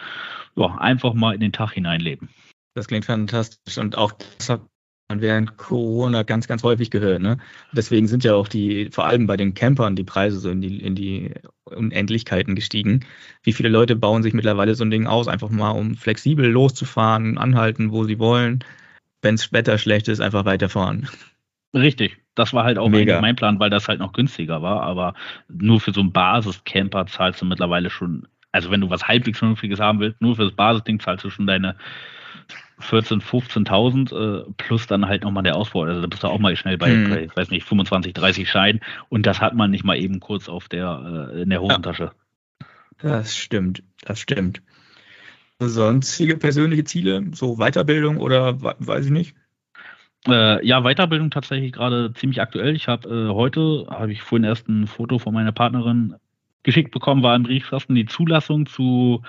Ja, 0.55 0.75
einfach 0.77 1.13
mal 1.13 1.35
in 1.35 1.41
den 1.41 1.51
Tag 1.51 1.73
hineinleben. 1.73 2.29
Das 2.73 2.88
klingt 2.88 3.05
fantastisch 3.05 3.77
und 3.77 3.97
auch 3.97 4.13
das 4.38 4.49
hat 4.49 4.61
man 5.09 5.21
während 5.21 5.57
Corona 5.57 6.23
ganz, 6.23 6.47
ganz 6.47 6.63
häufig 6.63 6.89
gehört. 6.89 7.21
Ne? 7.21 7.37
Deswegen 7.73 8.07
sind 8.07 8.23
ja 8.23 8.33
auch 8.33 8.47
die, 8.47 8.89
vor 8.91 9.05
allem 9.05 9.27
bei 9.27 9.37
den 9.37 9.53
Campern, 9.53 9.95
die 9.95 10.03
Preise 10.03 10.39
so 10.39 10.49
in 10.49 10.61
die, 10.61 10.81
in 10.81 10.95
die 10.95 11.31
Unendlichkeiten 11.65 12.55
gestiegen. 12.55 13.05
Wie 13.43 13.53
viele 13.53 13.69
Leute 13.69 13.95
bauen 13.95 14.23
sich 14.23 14.33
mittlerweile 14.33 14.75
so 14.75 14.83
ein 14.83 14.91
Ding 14.91 15.05
aus, 15.07 15.27
einfach 15.27 15.49
mal 15.49 15.71
um 15.71 15.95
flexibel 15.95 16.49
loszufahren, 16.49 17.37
anhalten, 17.37 17.91
wo 17.91 18.03
sie 18.03 18.19
wollen. 18.19 18.63
Wenn 19.21 19.35
das 19.35 19.53
Wetter 19.53 19.77
schlecht 19.77 20.07
ist, 20.07 20.21
einfach 20.21 20.45
weiterfahren. 20.45 21.07
Richtig. 21.73 22.17
Das 22.35 22.53
war 22.53 22.63
halt 22.63 22.77
auch 22.77 22.89
mein 22.89 23.35
Plan, 23.35 23.59
weil 23.59 23.69
das 23.69 23.87
halt 23.87 23.99
noch 23.99 24.13
günstiger 24.13 24.61
war. 24.61 24.81
Aber 24.81 25.13
nur 25.47 25.79
für 25.79 25.93
so 25.93 26.01
einen 26.01 26.11
Basis-Camper 26.11 27.05
zahlst 27.05 27.41
du 27.41 27.45
mittlerweile 27.45 27.89
schon, 27.89 28.27
also 28.51 28.71
wenn 28.71 28.81
du 28.81 28.89
was 28.89 29.07
halbwegs 29.07 29.39
Vernünftiges 29.39 29.79
haben 29.79 29.99
willst, 29.99 30.19
nur 30.19 30.35
für 30.35 30.45
das 30.45 30.55
Basisding 30.55 30.99
zahlst 30.99 31.23
du 31.23 31.29
schon 31.29 31.47
deine 31.47 31.75
14.000, 32.81 33.21
15.000 33.23 34.47
äh, 34.47 34.53
plus 34.57 34.88
dann 34.88 35.07
halt 35.07 35.23
nochmal 35.23 35.43
der 35.43 35.55
Ausbau. 35.55 35.83
Also 35.83 36.01
da 36.01 36.07
bist 36.07 36.23
du 36.23 36.27
auch 36.27 36.39
mal 36.39 36.55
schnell 36.55 36.77
bei, 36.77 36.91
hm. 36.91 37.09
bei, 37.09 37.29
weiß 37.35 37.49
nicht, 37.49 37.65
25, 37.65 38.13
30 38.13 38.49
Scheinen 38.49 38.81
und 39.09 39.25
das 39.25 39.41
hat 39.41 39.53
man 39.53 39.71
nicht 39.71 39.83
mal 39.83 39.97
eben 39.97 40.19
kurz 40.19 40.49
auf 40.49 40.67
der, 40.67 41.31
äh, 41.33 41.41
in 41.41 41.49
der 41.49 41.61
Hosentasche. 41.61 42.11
Ja, 43.01 43.09
das 43.09 43.35
stimmt, 43.35 43.83
das 44.01 44.19
stimmt. 44.19 44.61
Sonstige 45.59 46.38
persönliche 46.38 46.83
Ziele, 46.83 47.23
so 47.31 47.57
Weiterbildung 47.57 48.17
oder 48.17 48.61
weiß 48.61 49.05
ich 49.05 49.11
nicht? 49.11 49.35
Äh, 50.27 50.65
ja, 50.65 50.81
Weiterbildung 50.81 51.29
tatsächlich 51.29 51.71
gerade 51.71 52.11
ziemlich 52.13 52.41
aktuell. 52.41 52.75
Ich 52.75 52.88
habe 52.88 53.07
äh, 53.07 53.33
heute, 53.33 53.85
habe 53.89 54.11
ich 54.11 54.21
vorhin 54.21 54.43
erst 54.43 54.67
ein 54.67 54.88
Foto 54.88 55.19
von 55.19 55.33
meiner 55.33 55.51
Partnerin 55.51 56.15
geschickt 56.65 56.91
bekommen, 56.91 57.23
war 57.23 57.36
im 57.36 57.43
Briefkasten 57.43 57.95
die 57.95 58.06
Zulassung 58.06 58.65
zu 58.65 59.21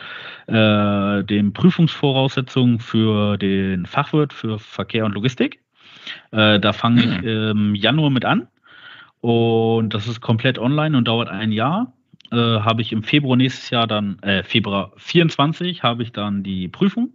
äh, 0.49 1.23
den 1.23 1.53
Prüfungsvoraussetzungen 1.53 2.81
für 2.81 3.37
den 3.37 3.87
Fachwirt 3.87 4.33
für 4.33 4.59
Verkehr 4.59 5.05
und 5.05 5.15
Logistik. 5.15 5.61
Äh, 6.33 6.59
da 6.59 6.73
fange 6.73 7.01
ich 7.03 7.23
mhm. 7.23 7.29
im 7.29 7.75
Januar 7.77 8.11
mit 8.11 8.25
an 8.25 8.49
und 9.21 9.95
das 9.95 10.09
ist 10.09 10.21
komplett 10.21 10.59
online 10.59 10.97
und 10.97 11.07
dauert 11.07 11.29
ein 11.29 11.53
Jahr. 11.53 11.93
Äh, 12.33 12.37
habe 12.37 12.83
ich 12.83 12.93
im 12.93 13.05
Februar 13.05 13.37
nächstes 13.37 13.71
Jahr 13.71 13.87
dann, 13.87 14.19
äh, 14.23 14.43
Februar 14.43 14.93
24 14.97 15.83
habe 15.83 16.03
ich 16.03 16.13
dann 16.13 16.43
die 16.43 16.67
Prüfung. 16.67 17.15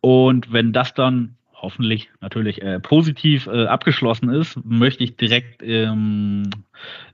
Und 0.00 0.52
wenn 0.52 0.72
das 0.72 0.94
dann 0.94 1.36
hoffentlich 1.60 2.10
natürlich 2.20 2.62
äh, 2.62 2.80
positiv 2.80 3.46
äh, 3.46 3.66
abgeschlossen 3.66 4.30
ist, 4.30 4.58
möchte 4.64 5.04
ich 5.04 5.16
direkt 5.16 5.62
im 5.62 6.50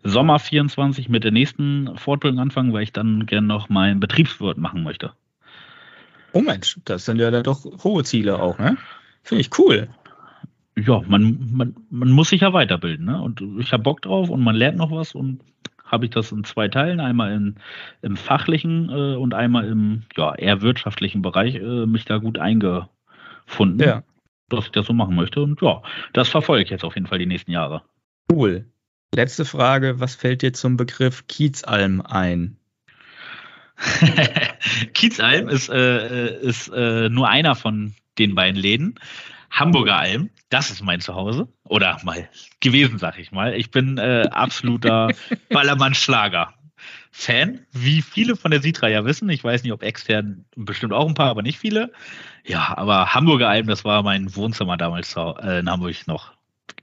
Sommer 0.03 0.39
24 0.39 1.09
mit 1.09 1.25
der 1.25 1.33
nächsten 1.33 1.97
Fortbildung 1.97 2.41
anfangen, 2.41 2.73
weil 2.73 2.83
ich 2.83 2.93
dann 2.93 3.27
gerne 3.27 3.47
noch 3.47 3.69
meinen 3.69 4.01
Betriebswirt 4.01 4.59
machen 4.59 4.83
möchte. 4.83 5.13
Oh 6.33 6.41
Mensch, 6.41 6.79
das 6.85 7.05
sind 7.05 7.19
ja 7.19 7.31
dann 7.31 7.45
doch 7.45 7.65
hohe 7.85 8.05
Ziele 8.05 8.41
auch, 8.41 8.59
ne? 8.59 8.77
Finde 9.23 9.41
ich 9.41 9.59
cool. 9.59 9.89
Ja, 10.77 11.01
man, 11.07 11.49
man, 11.53 11.77
man 11.91 12.11
muss 12.11 12.31
sich 12.31 12.41
ja 12.41 12.53
weiterbilden, 12.53 13.07
ne? 13.07 13.23
Und 13.23 13.41
ich 13.61 13.73
habe 13.73 13.85
Bock 13.85 14.03
drauf 14.03 14.29
und 14.29 14.43
man 14.43 14.57
lernt 14.57 14.77
noch 14.77 14.91
was 14.91 15.15
und 15.15 15.41
habe 15.85 16.07
ich 16.07 16.11
das 16.11 16.33
in 16.33 16.43
zwei 16.43 16.69
Teilen, 16.69 16.99
einmal 16.99 17.33
in, 17.33 17.55
im 18.03 18.17
fachlichen 18.17 18.91
äh, 18.91 19.15
und 19.15 19.33
einmal 19.33 19.67
im 19.67 20.03
ja, 20.17 20.35
eher 20.35 20.61
wirtschaftlichen 20.61 21.23
Bereich 21.23 21.55
äh, 21.55 21.87
mich 21.87 22.05
da 22.05 22.19
gut 22.19 22.39
eingefunden. 22.39 23.79
Ja. 23.79 24.03
Dass 24.49 24.67
ich 24.67 24.73
das 24.73 24.87
so 24.87 24.93
machen 24.93 25.15
möchte. 25.15 25.43
Und 25.43 25.61
ja, 25.63 25.83
das 26.13 26.29
verfolge 26.29 26.65
ich 26.65 26.71
jetzt 26.71 26.85
auf 26.85 26.95
jeden 26.95 27.07
Fall 27.07 27.19
die 27.19 27.27
nächsten 27.27 27.51
Jahre. 27.51 27.83
Cool. 28.31 28.67
Letzte 29.15 29.45
Frage, 29.45 30.01
was 30.01 30.15
fällt 30.15 30.43
dir 30.43 30.53
zum 30.53 30.77
Begriff 30.77 31.27
Kiezalm 31.29 32.01
ein? 32.01 32.57
Kiezalm 34.95 35.49
ist, 35.49 35.69
äh, 35.69 36.41
ist 36.41 36.69
äh, 36.69 37.09
nur 37.09 37.29
einer 37.29 37.55
von 37.55 37.95
den 38.19 38.35
beiden 38.35 38.61
Läden. 38.61 38.99
Hamburger 39.51 39.97
Alm, 39.97 40.31
das 40.49 40.71
ist 40.71 40.83
mein 40.83 41.01
Zuhause. 41.01 41.49
Oder 41.65 41.99
mal 42.03 42.29
gewesen, 42.61 42.99
sag 42.99 43.19
ich 43.19 43.31
mal. 43.31 43.55
Ich 43.55 43.71
bin 43.71 43.99
äh, 43.99 44.29
absoluter 44.31 45.11
Ballermann-Schlager-Fan, 47.15 47.67
wie 47.73 48.03
viele 48.03 48.37
von 48.37 48.51
der 48.51 48.61
Sitra 48.61 48.89
ja 48.89 49.05
wissen. 49.05 49.29
Ich 49.31 49.43
weiß 49.43 49.63
nicht, 49.63 49.73
ob 49.73 49.83
extern 49.83 50.45
bestimmt 50.57 50.93
auch 50.93 51.09
ein 51.09 51.15
paar, 51.15 51.31
aber 51.31 51.43
nicht 51.43 51.59
viele. 51.59 51.93
Ja, 52.45 52.77
aber 52.77 53.15
Hamburger 53.15 53.49
Alm, 53.49 53.67
das 53.67 53.85
war 53.85 54.03
mein 54.03 54.35
Wohnzimmer 54.35 54.77
damals 54.77 55.15
äh, 55.17 55.61
in 55.61 55.71
Hamburg 55.71 56.07
noch. 56.07 56.33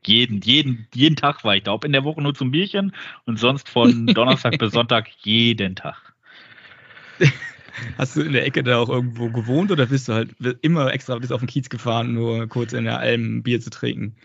Jeden, 0.03 0.41
jeden, 0.41 0.87
jeden 0.93 1.15
Tag 1.15 1.43
war 1.43 1.55
ich 1.55 1.63
da, 1.63 1.73
ob 1.73 1.85
in 1.85 1.91
der 1.91 2.03
Woche 2.03 2.21
nur 2.21 2.33
zum 2.33 2.51
Bierchen 2.51 2.93
und 3.25 3.37
sonst 3.37 3.69
von 3.69 4.07
Donnerstag 4.13 4.57
bis 4.57 4.73
Sonntag 4.73 5.09
jeden 5.21 5.75
Tag. 5.75 6.13
Hast 7.97 8.15
du 8.15 8.21
in 8.21 8.33
der 8.33 8.45
Ecke 8.45 8.63
da 8.63 8.79
auch 8.79 8.89
irgendwo 8.89 9.29
gewohnt 9.29 9.71
oder 9.71 9.85
bist 9.85 10.07
du 10.07 10.13
halt 10.13 10.35
immer 10.61 10.91
extra 10.91 11.17
bis 11.17 11.31
auf 11.31 11.41
den 11.41 11.47
Kiez 11.47 11.69
gefahren, 11.69 12.13
nur 12.13 12.47
kurz 12.47 12.73
in 12.73 12.85
der 12.85 12.99
Alm 12.99 13.43
Bier 13.43 13.61
zu 13.61 13.69
trinken? 13.69 14.15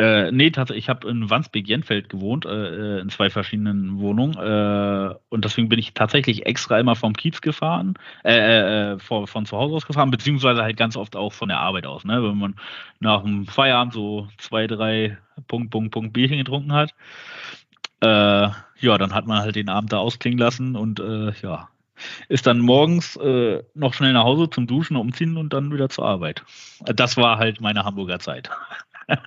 Äh, 0.00 0.32
nee, 0.32 0.50
tatsächlich, 0.50 0.84
ich 0.84 0.88
habe 0.88 1.10
in 1.10 1.28
Wandsbek-Jenfeld 1.28 2.08
gewohnt, 2.08 2.46
äh, 2.46 2.96
äh, 2.96 3.00
in 3.00 3.10
zwei 3.10 3.28
verschiedenen 3.28 3.98
Wohnungen. 3.98 4.34
Äh, 4.34 5.14
und 5.28 5.44
deswegen 5.44 5.68
bin 5.68 5.78
ich 5.78 5.92
tatsächlich 5.92 6.46
extra 6.46 6.80
immer 6.80 6.96
vom 6.96 7.12
Kiez 7.12 7.42
gefahren, 7.42 7.98
äh, 8.24 8.32
äh, 8.32 8.92
äh 8.94 8.98
von, 8.98 9.26
von 9.26 9.44
zu 9.44 9.58
Hause 9.58 9.74
aus 9.74 9.86
gefahren, 9.86 10.10
beziehungsweise 10.10 10.62
halt 10.62 10.78
ganz 10.78 10.96
oft 10.96 11.16
auch 11.16 11.34
von 11.34 11.50
der 11.50 11.60
Arbeit 11.60 11.84
aus. 11.84 12.06
Ne? 12.06 12.22
Wenn 12.22 12.38
man 12.38 12.54
nach 12.98 13.24
dem 13.24 13.46
Feierabend 13.46 13.92
so 13.92 14.26
zwei, 14.38 14.66
drei 14.66 15.18
Punkt, 15.48 15.70
Punkt, 15.70 15.90
Punkt 15.92 16.14
Bierchen 16.14 16.38
getrunken 16.38 16.72
hat. 16.72 16.94
ja, 18.02 18.54
dann 18.80 19.14
hat 19.14 19.26
man 19.26 19.40
halt 19.40 19.56
den 19.56 19.68
Abend 19.68 19.92
da 19.92 19.98
ausklingen 19.98 20.38
lassen 20.38 20.76
und 20.76 21.02
ja, 21.42 21.68
ist 22.28 22.46
dann 22.46 22.58
morgens 22.60 23.16
äh, 23.16 23.62
noch 23.74 23.92
schnell 23.92 24.14
nach 24.14 24.24
Hause 24.24 24.48
zum 24.48 24.66
Duschen, 24.66 24.96
umziehen 24.96 25.36
und 25.36 25.52
dann 25.52 25.70
wieder 25.72 25.90
zur 25.90 26.06
Arbeit. 26.06 26.42
Das 26.86 27.18
war 27.18 27.36
halt 27.36 27.60
meine 27.60 27.84
Hamburger 27.84 28.18
Zeit. 28.18 28.48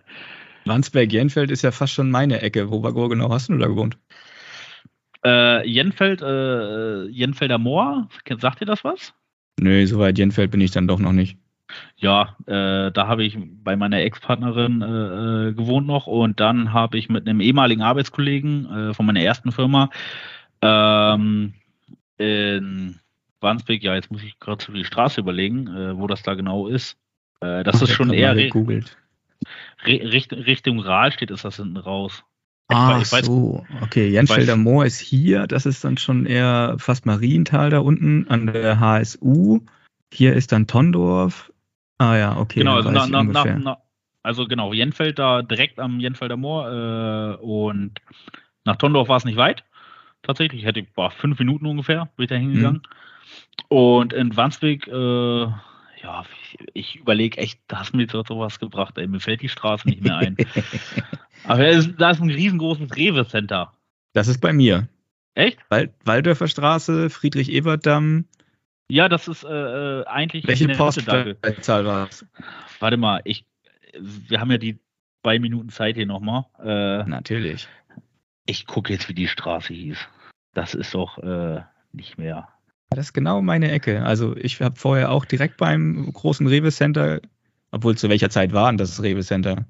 Wandsberg-Jenfeld 0.65 1.52
ist 1.52 1.62
ja 1.62 1.71
fast 1.71 1.93
schon 1.93 2.12
meine 2.12 2.41
Ecke. 2.41 2.69
Wo, 2.71 2.84
wo 2.84 3.08
genau 3.08 3.30
hast 3.30 3.49
du 3.49 3.58
da 3.58 3.67
gewohnt? 3.67 3.97
Äh, 5.26 5.67
Jenfeld, 5.67 6.21
äh, 6.21 7.06
Jenfelder 7.06 7.58
Moor, 7.58 8.10
sagt 8.39 8.62
dir 8.62 8.65
das 8.65 8.84
was? 8.84 9.13
Nö, 9.60 9.86
soweit 9.88 10.17
Jenfeld 10.17 10.52
bin 10.52 10.62
ich 10.62 10.71
dann 10.71 10.88
doch 10.88 10.99
noch 10.99 11.13
nicht. 11.13 11.38
Ja, 11.95 12.36
äh, 12.45 12.91
da 12.91 13.08
habe 13.08 13.23
ich 13.23 13.38
bei 13.39 13.76
meiner 13.76 14.02
Ex-Partnerin 14.02 14.82
äh, 14.82 15.49
äh, 15.49 15.54
gewohnt 15.54 15.88
noch 15.88 16.08
und 16.08 16.39
dann 16.39 16.73
habe 16.73 16.97
ich 16.97 17.10
mit 17.10 17.28
einem 17.28 17.39
ehemaligen 17.39 17.82
Arbeitskollegen 17.82 18.89
äh, 18.89 18.93
von 18.93 19.06
meiner 19.06 19.21
ersten 19.21 19.52
Firma 19.52 19.89
ähm, 20.62 21.54
in 22.17 22.99
Wandsbek, 23.41 23.84
ja, 23.84 23.95
jetzt 23.95 24.12
muss 24.12 24.23
ich 24.23 24.39
gerade 24.39 24.58
zu 24.58 24.71
die 24.71 24.86
Straße 24.86 25.19
überlegen, 25.19 25.67
äh, 25.67 25.97
wo 25.97 26.08
das 26.08 26.23
da 26.23 26.34
genau 26.34 26.67
ist. 26.67 26.97
Äh, 27.41 27.63
das 27.63 27.78
Ach, 27.78 27.82
ist 27.84 27.91
schon 27.91 28.13
eher 28.13 28.36
gegoogelt. 28.36 28.97
Richtung, 29.86 30.39
Richtung 30.39 30.79
Rahlstedt 30.79 31.32
ist 31.32 31.45
das 31.45 31.58
hinten 31.58 31.77
raus. 31.77 32.23
Ah, 32.69 32.99
weiß, 32.99 33.25
so. 33.25 33.65
Okay, 33.82 34.08
Jensfelder 34.08 34.56
Moor 34.56 34.86
ist 34.86 34.99
hier. 34.99 35.47
Das 35.47 35.65
ist 35.65 35.84
dann 35.84 35.97
schon 35.97 36.25
eher 36.25 36.75
fast 36.79 37.06
Marienthal 37.06 37.69
da 37.69 37.79
unten 37.79 38.27
an 38.29 38.47
der 38.47 38.79
HSU. 38.79 39.60
Hier 40.13 40.34
ist 40.34 40.51
dann 40.51 40.67
Tondorf. 40.67 41.51
Ah 41.97 42.15
ja, 42.15 42.38
okay. 42.38 42.60
Genau, 42.60 42.75
also, 42.75 42.89
na, 42.91 43.06
na, 43.08 43.23
na, 43.23 43.77
also 44.23 44.47
genau, 44.47 44.73
Jenfeld 44.73 45.19
da 45.19 45.41
direkt 45.41 45.79
am 45.79 45.99
Jenfelder 45.99 46.38
Moor 46.38 47.39
äh, 47.39 47.43
und 47.43 47.99
nach 48.65 48.77
Tondorf 48.77 49.10
war 49.10 49.17
es 49.17 49.25
nicht 49.25 49.38
weit 49.38 49.63
tatsächlich. 50.23 50.62
Ich 50.62 50.67
hätte 50.67 50.84
boah, 50.84 51.12
fünf 51.12 51.38
Minuten 51.38 51.65
ungefähr, 51.65 52.10
bin 52.15 52.23
ich 52.23 52.29
da 52.29 52.36
hingegangen. 52.36 52.82
Mhm. 52.82 53.67
Und 53.67 54.13
in 54.13 54.36
Wandsbek, 54.36 54.88
äh, 54.88 55.47
ja, 56.04 56.24
ich, 56.42 56.58
ich 56.74 56.96
überlege 56.98 57.38
echt, 57.38 57.60
da 57.68 57.80
hast 57.80 57.94
du 57.94 57.98
mir 57.98 58.04
jetzt 58.04 58.12
sowas 58.12 58.60
gebracht, 58.60 58.98
ey. 58.98 59.08
Mir 59.08 59.20
fällt 59.20 59.42
die 59.42 59.50
Straße 59.50 59.88
nicht 59.88 60.04
mehr 60.04 60.18
ein. 60.18 60.36
Aber 61.46 61.68
ist, 61.68 61.96
da 61.98 62.12
ist 62.12 62.22
ein 62.22 62.30
riesengroßes 62.30 62.96
Rewe-Center. 62.96 63.74
Das 64.13 64.28
ist 64.28 64.39
bei 64.39 64.54
mir. 64.54 64.88
Echt? 65.34 65.60
Wald, 65.70 65.94
Waldörfer 66.04 66.48
Straße, 66.48 67.10
Friedrich-Ebert-Damm. 67.10 68.26
Ja, 68.89 69.10
das 69.10 69.28
ist 69.28 69.44
äh, 69.44 69.50
äh 69.50 70.06
eigentlich. 70.06 70.46
Welche 70.46 70.68
Postleitzahl 70.68 71.86
war 71.86 72.10
es? 72.10 72.26
Warte 72.80 72.98
mal, 72.98 73.22
ich, 73.24 73.46
wir 73.98 74.39
haben 74.39 74.52
ja 74.52 74.58
die 74.58 74.80
zwei 75.22 75.39
Minuten 75.39 75.70
Zeit 75.70 75.96
hier 75.96 76.06
nochmal. 76.06 76.46
Äh, 76.60 77.08
Natürlich. 77.10 77.68
Ich 78.46 78.68
gucke 78.68 78.92
jetzt, 78.92 79.08
wie 79.08 79.13
die 79.13 79.28
Straße 79.28 79.74
hieß. 79.74 79.98
Das 80.54 80.76
ist 80.76 80.94
doch 80.94 81.18
äh, 81.18 81.62
nicht 81.94 82.18
mehr. 82.18 82.50
Das 82.95 83.08
ist 83.08 83.13
genau 83.13 83.41
meine 83.41 83.71
Ecke. 83.71 84.03
Also 84.03 84.36
ich 84.36 84.62
habe 84.62 84.75
vorher 84.75 85.12
auch 85.12 85.25
direkt 85.25 85.58
beim 85.58 86.12
großen 86.12 86.47
Rewe 86.47 86.71
Center, 86.71 87.21
obwohl 87.71 87.97
zu 87.97 88.10
welcher 88.10 88.29
Zeit 88.29 88.53
war 88.53 88.69
denn 88.69 88.77
das 88.77 89.01
Rewe 89.01 89.21
Center? 89.21 89.65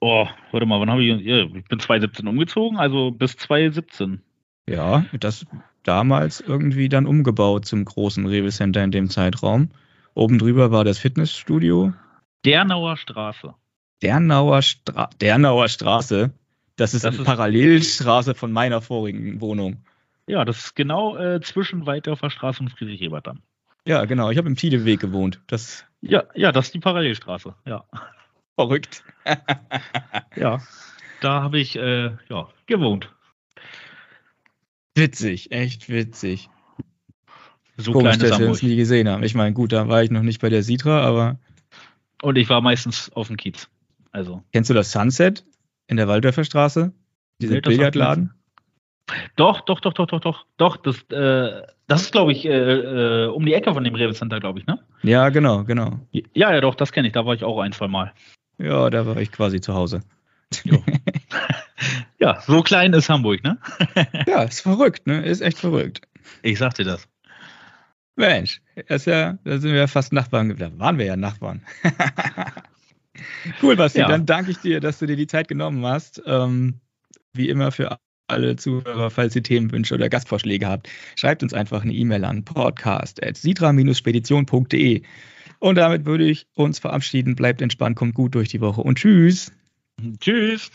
Oh, 0.00 0.26
warte 0.52 0.66
mal, 0.66 0.80
wann 0.80 0.90
habe 0.90 1.02
ich, 1.02 1.26
ich 1.26 1.64
bin 1.64 1.80
2017 1.80 2.28
umgezogen, 2.28 2.78
also 2.78 3.10
bis 3.10 3.36
2017. 3.36 4.22
Ja, 4.68 5.06
das 5.18 5.46
damals 5.84 6.40
irgendwie 6.40 6.88
dann 6.88 7.06
umgebaut 7.06 7.64
zum 7.64 7.84
großen 7.84 8.26
Rewe 8.26 8.50
Center 8.50 8.82
in 8.82 8.90
dem 8.90 9.08
Zeitraum. 9.08 9.70
Oben 10.14 10.38
drüber 10.38 10.70
war 10.70 10.84
das 10.84 10.98
Fitnessstudio. 10.98 11.92
Dernauer 12.44 12.96
Straße. 12.96 13.54
Dernauer, 14.02 14.62
Stra 14.62 15.08
Dernauer 15.20 15.68
Straße. 15.68 16.32
Das 16.76 16.92
ist 16.92 17.04
das 17.04 17.14
eine 17.14 17.22
ist 17.22 17.26
Parallelstraße 17.26 18.34
von 18.34 18.52
meiner 18.52 18.82
vorigen 18.82 19.40
Wohnung. 19.40 19.78
Ja, 20.26 20.44
das 20.44 20.58
ist 20.58 20.76
genau 20.76 21.16
äh, 21.16 21.40
zwischen 21.40 21.86
Weitdorfer 21.86 22.30
Straße 22.30 22.60
und 22.62 22.70
Friedrich-Ebert-Damm. 22.70 23.42
Ja, 23.86 24.04
genau. 24.04 24.30
Ich 24.30 24.38
habe 24.38 24.48
im 24.48 24.56
Tiedeweg 24.56 25.00
gewohnt. 25.00 25.40
Das 25.46 25.84
ja, 26.00 26.24
ja, 26.34 26.52
das 26.52 26.66
ist 26.66 26.74
die 26.74 26.80
Parallelstraße. 26.80 27.54
Ja. 27.64 27.84
Verrückt. 28.56 29.04
ja, 30.36 30.60
da 31.20 31.42
habe 31.42 31.58
ich 31.58 31.76
äh, 31.76 32.10
ja, 32.28 32.48
gewohnt. 32.66 33.12
Witzig, 34.94 35.52
echt 35.52 35.88
witzig. 35.88 36.48
So 37.76 37.92
Komisch, 37.92 38.18
dass 38.18 38.38
wir 38.38 38.48
uns 38.48 38.62
nie 38.62 38.76
gesehen 38.76 39.08
haben. 39.08 39.22
Ich 39.22 39.34
meine, 39.34 39.52
gut, 39.52 39.72
da 39.72 39.86
war 39.88 40.02
ich 40.02 40.10
noch 40.10 40.22
nicht 40.22 40.40
bei 40.40 40.48
der 40.48 40.62
Sitra, 40.62 41.02
aber. 41.02 41.38
Und 42.22 42.36
ich 42.36 42.48
war 42.48 42.62
meistens 42.62 43.12
auf 43.12 43.26
dem 43.26 43.36
Kiez. 43.36 43.68
Also. 44.10 44.42
Kennst 44.52 44.70
du 44.70 44.74
das 44.74 44.90
Sunset? 44.90 45.44
in 45.86 45.96
der 45.96 46.08
Waldorfer 46.08 46.44
Straße? 46.44 46.92
Dieser 47.40 47.54
nee, 47.54 47.60
Billardladen? 47.60 48.34
Doch, 49.36 49.60
doch, 49.60 49.80
doch, 49.80 49.92
doch, 49.92 50.06
doch, 50.06 50.20
doch, 50.20 50.46
doch. 50.56 50.76
Das, 50.78 51.02
äh, 51.10 51.62
das 51.86 52.02
ist, 52.02 52.12
glaube 52.12 52.32
ich, 52.32 52.44
äh, 52.44 52.50
äh, 52.50 53.26
um 53.28 53.46
die 53.46 53.54
Ecke 53.54 53.72
von 53.72 53.84
dem 53.84 53.94
Rewe 53.94 54.14
Center, 54.14 54.40
glaube 54.40 54.58
ich, 54.58 54.66
ne? 54.66 54.80
Ja, 55.02 55.28
genau, 55.28 55.64
genau. 55.64 56.00
Ja, 56.10 56.52
ja, 56.52 56.60
doch, 56.60 56.74
das 56.74 56.92
kenne 56.92 57.08
ich. 57.08 57.14
Da 57.14 57.24
war 57.24 57.34
ich 57.34 57.44
auch 57.44 57.60
ein, 57.60 57.72
zwei 57.72 57.88
Mal. 57.88 58.12
Ja, 58.58 58.90
da 58.90 59.06
war 59.06 59.16
ich 59.18 59.30
quasi 59.30 59.60
zu 59.60 59.74
Hause. 59.74 60.00
ja, 62.18 62.40
so 62.40 62.62
klein 62.62 62.92
ist 62.92 63.08
Hamburg, 63.08 63.44
ne? 63.44 63.58
ja, 64.26 64.42
ist 64.42 64.60
verrückt, 64.60 65.06
ne? 65.06 65.24
Ist 65.24 65.40
echt 65.40 65.58
verrückt. 65.58 66.02
Ich 66.42 66.58
sag 66.58 66.74
dir 66.74 66.84
das. 66.84 67.08
Mensch, 68.16 68.62
ist 68.74 69.06
ja, 69.06 69.38
da 69.44 69.58
sind 69.58 69.72
wir 69.72 69.80
ja 69.80 69.86
fast 69.86 70.12
Nachbarn. 70.12 70.56
Da 70.56 70.78
waren 70.78 70.98
wir 70.98 71.06
ja 71.06 71.16
Nachbarn. 71.16 71.62
Cool, 73.62 73.76
Basti. 73.76 74.00
Ja. 74.00 74.08
Dann 74.08 74.26
danke 74.26 74.50
ich 74.50 74.58
dir, 74.58 74.80
dass 74.80 74.98
du 74.98 75.06
dir 75.06 75.16
die 75.16 75.26
Zeit 75.26 75.48
genommen 75.48 75.84
hast. 75.86 76.22
Ähm, 76.26 76.80
wie 77.32 77.48
immer 77.48 77.72
für 77.72 77.98
alle 78.28 78.56
Zuhörer, 78.56 79.10
falls 79.10 79.36
ihr 79.36 79.42
Themenwünsche 79.42 79.94
oder 79.94 80.08
Gastvorschläge 80.08 80.66
habt, 80.66 80.88
schreibt 81.16 81.42
uns 81.42 81.52
einfach 81.54 81.82
eine 81.82 81.92
E-Mail 81.92 82.24
an 82.24 82.44
podcast.sitra-spedition.de. 82.44 85.02
Und 85.58 85.76
damit 85.76 86.06
würde 86.06 86.24
ich 86.24 86.46
uns 86.54 86.78
verabschieden. 86.78 87.36
Bleibt 87.36 87.62
entspannt, 87.62 87.96
kommt 87.96 88.14
gut 88.14 88.34
durch 88.34 88.48
die 88.48 88.60
Woche 88.60 88.82
und 88.82 88.98
tschüss. 88.98 89.52
Tschüss. 90.20 90.70